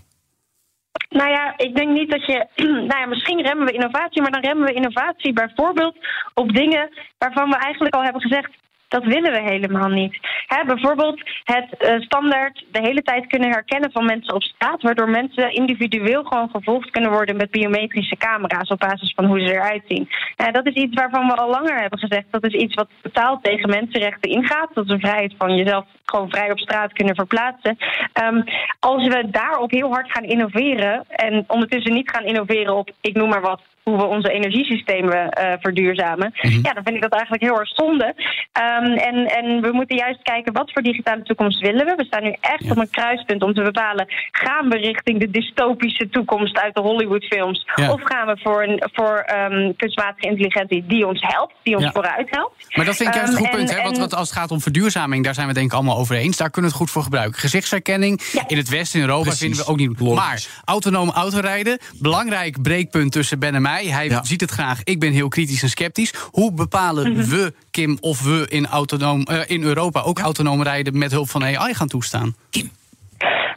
[1.09, 2.47] Nou ja, ik denk niet dat je.
[2.91, 5.97] Nou ja, misschien remmen we innovatie, maar dan remmen we innovatie bijvoorbeeld
[6.35, 8.51] op dingen waarvan we eigenlijk al hebben gezegd.
[8.91, 10.19] Dat willen we helemaal niet.
[10.47, 15.11] He, bijvoorbeeld het uh, standaard de hele tijd kunnen herkennen van mensen op straat, waardoor
[15.11, 19.83] mensen individueel gewoon gevolgd kunnen worden met biometrische camera's op basis van hoe ze eruit
[19.89, 20.09] zien.
[20.37, 22.25] Uh, dat is iets waarvan we al langer hebben gezegd.
[22.31, 24.75] Dat is iets wat totaal tegen mensenrechten ingaat.
[24.75, 27.77] Dat is een vrijheid van jezelf gewoon vrij op straat kunnen verplaatsen.
[28.25, 28.45] Um,
[28.81, 33.29] als we daarop heel hard gaan innoveren en ondertussen niet gaan innoveren op, ik noem
[33.29, 36.61] maar wat, hoe we onze energiesystemen uh, verduurzamen, mm -hmm.
[36.63, 38.15] ja, dan vind ik dat eigenlijk heel erg zonde.
[38.63, 41.95] Um, Ehm, en, en we moeten juist kijken wat voor digitale toekomst willen we.
[41.97, 46.09] We staan nu echt op een kruispunt om te bepalen: gaan we richting de dystopische
[46.09, 47.67] toekomst uit de Hollywoodfilms?
[47.77, 47.93] Ja.
[47.93, 51.91] Of gaan we voor, een, voor ehm, kunstmatige intelligentie die ons helpt, die ons Ja.
[51.93, 52.77] vooruit helpt?
[52.77, 53.71] Maar dat vind ik juist een Ehm, goed punt.
[53.71, 53.83] en- Hè?
[53.99, 56.37] Want, als het gaat om verduurzaming, daar zijn we denk ik allemaal over eens.
[56.37, 57.41] Daar kunnen we het goed voor gebruiken.
[57.41, 59.41] Gezichtsherkenning in het Westen, in Europa, Precies.
[59.41, 60.01] vinden we ook niet.
[60.01, 60.17] Logisch.
[60.17, 63.85] Maar autonoom autorijden, belangrijk breekpunt tussen Ben en mij.
[63.87, 64.25] Hij Ja.
[64.25, 64.81] ziet het graag.
[64.85, 66.15] Ik ben heel kritisch en sceptisch.
[66.31, 67.29] Hoe bepalen Mhm.
[67.29, 71.45] we, Kim, of we in, autonoom, eh, in Europa ook autonoom rijden met hulp van
[71.45, 72.35] AI gaan toestaan?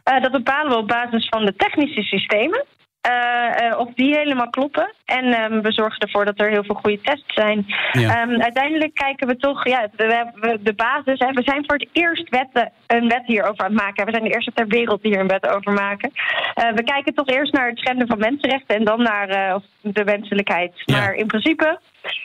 [0.02, 2.64] Eh, dat bepalen we op basis van de technische systemen.
[3.00, 4.92] Eh, of die helemaal kloppen.
[5.04, 7.66] En ehm, we zorgen ervoor dat er heel veel goede tests zijn.
[7.92, 8.22] Ja.
[8.22, 11.18] Ehm, uiteindelijk kijken we toch, ja, we hebben de basis.
[11.18, 14.04] Hè, we zijn voor het eerst wetten, een wet hierover aan het maken.
[14.04, 16.10] We zijn de eerste ter wereld die hier een wet over maken.
[16.54, 20.72] We kijken toch eerst naar het schenden van mensenrechten en dan naar de wenselijkheid.
[20.74, 20.98] Ja.
[20.98, 21.78] Maar in principe,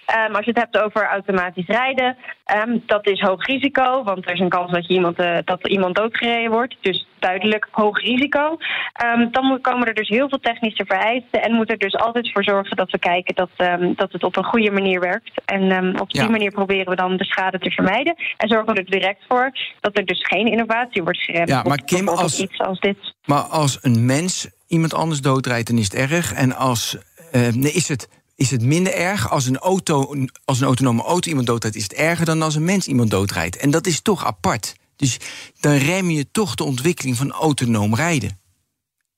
[0.05, 4.03] ehm, als je het hebt over automatisch rijden, ehm, dat is hoog risico.
[4.03, 6.75] Want er is een kans dat, je iemand, eh, dat iemand doodgereden wordt.
[6.81, 8.57] Dus duidelijk hoog risico.
[8.93, 11.41] Ehm, dan komen er dus heel veel technische vereisten.
[11.41, 13.49] En moet er dus altijd voor zorgen dat we kijken dat,
[13.97, 15.31] dat het op een goede manier werkt.
[15.45, 16.29] En op die Ja.
[16.29, 18.15] manier proberen we dan de schade te vermijden.
[18.37, 21.49] En zorgen we er direct voor dat er dus geen innovatie wordt geremd.
[21.49, 22.97] Ja, maar Kim, als- iets als dit.
[23.25, 26.33] Maar als een mens iemand anders doodrijdt, dan is het erg.
[26.33, 26.97] En als.
[27.31, 28.09] eh, nee, is het.
[28.39, 30.15] Is het minder erg als een, auto,
[30.45, 31.77] als een autonome auto iemand doodrijdt?
[31.77, 33.57] Is het erger dan als een mens iemand doodrijdt?
[33.57, 34.75] En dat is toch apart.
[34.95, 35.17] Dus
[35.59, 38.39] dan rem je toch de ontwikkeling van autonoom rijden.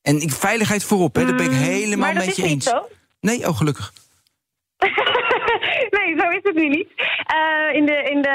[0.02, 2.66] En ik, veiligheid voorop, hè, dat ben ik Mm, helemaal met is je niet eens.
[2.66, 2.88] zo.
[3.20, 3.94] Nee, oh gelukkig.
[5.98, 6.88] nee, zo is het nu niet.
[7.26, 8.30] Eh, in, de, in de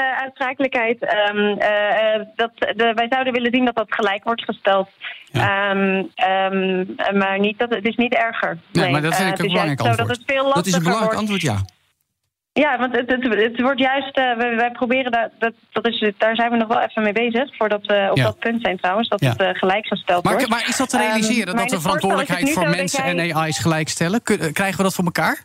[0.99, 4.89] ehm, eh, eh, dat, de, wij zouden willen zien dat dat gelijk wordt gesteld.
[5.31, 6.85] Ehm, ehm,
[7.17, 8.57] maar niet dat, het is niet erger.
[8.71, 10.17] Nee, maar dat vind Eh, ik een is belangrijk zo dat antwoord.
[10.19, 11.31] het veel Dat is een belangrijk wordt.
[11.31, 11.75] antwoord, ja.
[12.53, 16.35] Ja, want het, het, het wordt juist, wij, wij proberen daar, dat, dat is, daar
[16.35, 18.23] zijn we nog wel even mee bezig, voordat we op Ja.
[18.23, 19.29] dat punt zijn trouwens, dat Ja.
[19.29, 20.49] het eh, gelijkgesteld Maar, wordt.
[20.49, 24.21] maar is dat te realiseren, dat is het verantwoordelijkheid voor dat mensen en AI's gelijkstellen?
[24.53, 25.43] Krijgen we dat voor elkaar?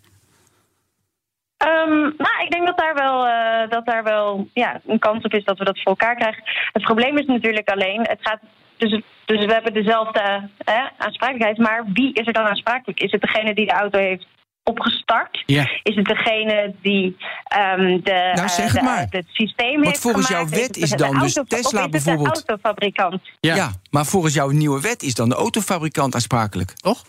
[1.68, 5.34] Ehm, nou, ik denk dat daar wel, eh, dat daar wel ja, een kans op
[5.34, 6.42] is dat we dat voor elkaar krijgen.
[6.72, 8.40] Het probleem is natuurlijk alleen, het gaat.
[8.76, 13.00] Dus, dus we hebben dezelfde eh, aansprakelijkheid, maar wie is er dan aansprakelijk?
[13.00, 14.26] Is het degene die de auto heeft
[14.62, 15.42] opgestart?
[15.46, 15.68] Ja.
[15.82, 19.06] Is het degene die ehm, de, Nou, zeg eh, het de- maar.
[19.10, 20.50] het systeem Want heeft volgens gemaakt?
[20.50, 23.20] jouw wet is dan dus Tesla of is het bijvoorbeeld- de autofabrikant?
[23.40, 23.54] Ja.
[23.54, 23.70] Ja.
[23.90, 26.70] maar volgens jouw nieuwe wet is dan de autofabrikant aansprakelijk.
[26.72, 27.02] Toch?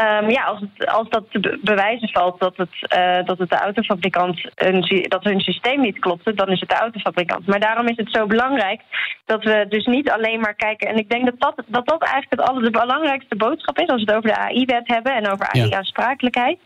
[0.00, 3.50] Ehm, ja, als, het, als dat te be- bewijzen valt dat het, eh, dat het
[3.50, 7.46] de autofabrikant een, dat hun systeem niet klopte, dan is het de autofabrikant.
[7.46, 8.80] Maar daarom is het zo belangrijk
[9.24, 10.88] dat we dus niet alleen maar kijken.
[10.88, 14.04] En ik denk dat dat, dat, dat eigenlijk het aller, de belangrijkste boodschap is als
[14.04, 15.62] we het over de AI-wet hebben en over Ja.
[15.62, 16.58] AI-aansprakelijkheid.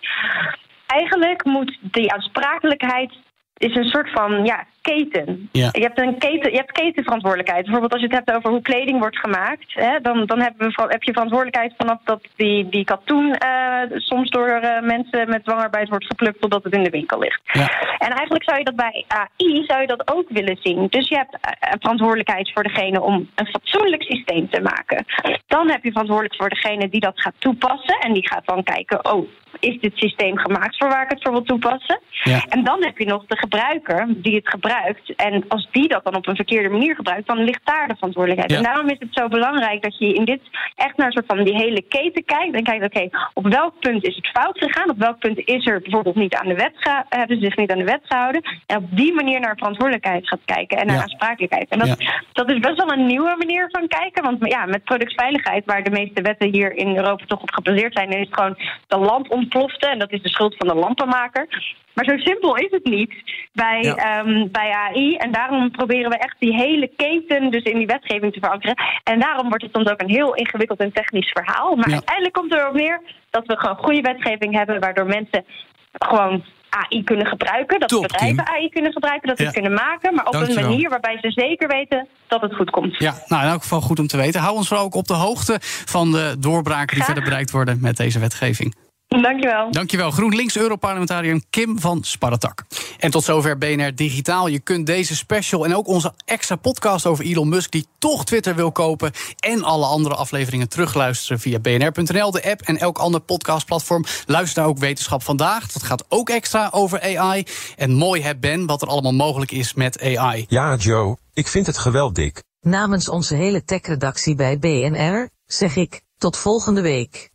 [0.86, 3.12] Eigenlijk moet die aansprakelijkheid
[3.56, 5.48] is een soort van ja, keten.
[5.52, 5.68] Ja.
[5.72, 6.50] Je, hebt een keten.
[6.50, 7.62] je hebt ketenverantwoordelijkheid.
[7.62, 10.84] Bijvoorbeeld als je het hebt over hoe kleding wordt gemaakt, hè, dan, dan hebben we,
[10.88, 15.88] heb je verantwoordelijkheid vanaf dat die, die katoen eh, soms door eh, mensen met dwangarbeid
[15.88, 17.40] wordt geplukt totdat het in de winkel ligt.
[17.44, 17.68] Ja.
[17.98, 20.86] En eigenlijk zou je dat bij AI zou je dat ook willen zien.
[20.90, 25.04] Dus je hebt eh, verantwoordelijkheid voor degene om een fatsoenlijk systeem te maken.
[25.46, 27.98] Dan heb je verantwoordelijk voor degene die dat gaat toepassen.
[27.98, 29.28] En die gaat dan kijken, oh,
[29.60, 32.00] is dit systeem gemaakt voor waar ik het voor wil toepassen?
[32.10, 32.44] Ja.
[32.48, 35.14] En dan heb je nog de gebruiker die het gebruikt.
[35.16, 38.50] En als die dat dan op een verkeerde manier gebruikt, dan ligt daar de verantwoordelijkheid.
[38.50, 38.56] Ja.
[38.56, 40.40] En daarom is het zo belangrijk dat je in dit
[40.74, 42.54] echt naar een soort van die hele keten kijkt.
[42.54, 44.90] En kijkt, oké, op welk punt is het fout gegaan?
[44.90, 46.72] Op welk punt is er bijvoorbeeld niet aan de wet
[47.08, 48.42] hebben ze zich niet aan de wet gehouden?
[48.66, 51.02] En op die manier naar verantwoordelijkheid gaat kijken en naar Ja.
[51.02, 51.68] aansprakelijkheid.
[51.68, 51.96] En dat,
[52.32, 54.22] dat is best wel een nieuwe manier van kijken.
[54.22, 58.10] Want ja, met productveiligheid, waar de meeste wetten hier in Europa toch op gebaseerd zijn,
[58.10, 59.86] is het gewoon de lamp ontplofte.
[59.88, 61.72] En dat is de schuld van de lampenmaker.
[61.94, 63.12] Maar zo simpel is het niet
[63.52, 63.94] bij, Ja.
[63.96, 65.16] ehm, bij AI.
[65.16, 68.76] En daarom proberen we echt die hele keten dus in die wetgeving te verankeren.
[69.04, 71.76] En daarom wordt het soms ook een heel ingewikkeld en technisch verhaal.
[71.76, 71.94] Maar Ja.
[71.94, 75.44] uiteindelijk komt het erop neer dat we gewoon goede wetgeving hebben, waardoor mensen
[75.92, 77.80] gewoon AI kunnen gebruiken.
[77.80, 78.54] Dat Top, bedrijven Kim.
[78.54, 79.48] AI kunnen gebruiken, dat ze Ja.
[79.50, 80.14] het kunnen maken.
[80.14, 80.64] Maar op Dankjewel.
[80.64, 82.98] een manier waarbij ze zeker weten dat het goed komt.
[82.98, 84.40] Ja, nou in elk geval goed om te weten.
[84.40, 87.06] Hou ons vooral ook op de hoogte van de doorbraken die Graag.
[87.06, 88.74] verder bereikt worden met deze wetgeving.
[89.22, 89.70] Dankjewel.
[89.70, 90.10] Dankjewel.
[90.10, 92.64] GroenLinks-Europarlementariër Kim van Spartak.
[92.98, 94.46] En tot zover BNR Digitaal.
[94.46, 97.70] Je kunt deze special en ook onze extra podcast over Elon Musk...
[97.70, 99.12] die toch Twitter wil kopen...
[99.38, 102.60] en alle andere afleveringen terugluisteren via bnr.nl, de app...
[102.60, 104.04] en elk ander podcastplatform.
[104.26, 105.72] Luister naar ook Wetenschap Vandaag.
[105.72, 107.46] Dat gaat ook extra over AI.
[107.76, 110.44] En mooi hè Ben, wat er allemaal mogelijk is met AI.
[110.48, 112.32] Ja, Joe, ik vind het geweldig.
[112.60, 117.30] Namens onze hele techredactie bij BNR zeg ik tot volgende week.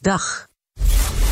[0.00, 0.47] Dag.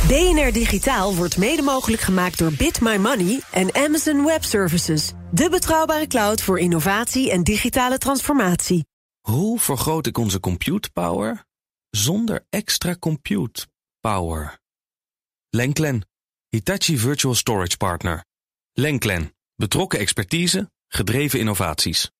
[0.09, 5.13] BNR Digitaal wordt mede mogelijk gemaakt door Bit My Money en Amazon Web Services.
[5.33, 8.87] De betrouwbare cloud voor innovatie en digitale transformatie.
[9.21, 11.45] Hoe vergroot ik onze compute power
[11.91, 13.67] zonder extra compute
[14.01, 14.59] power?
[15.51, 16.07] Lenklen,
[16.49, 18.25] Hitachi Virtual Storage Partner.
[18.73, 22.11] Lenklen, betrokken expertise, gedreven innovaties.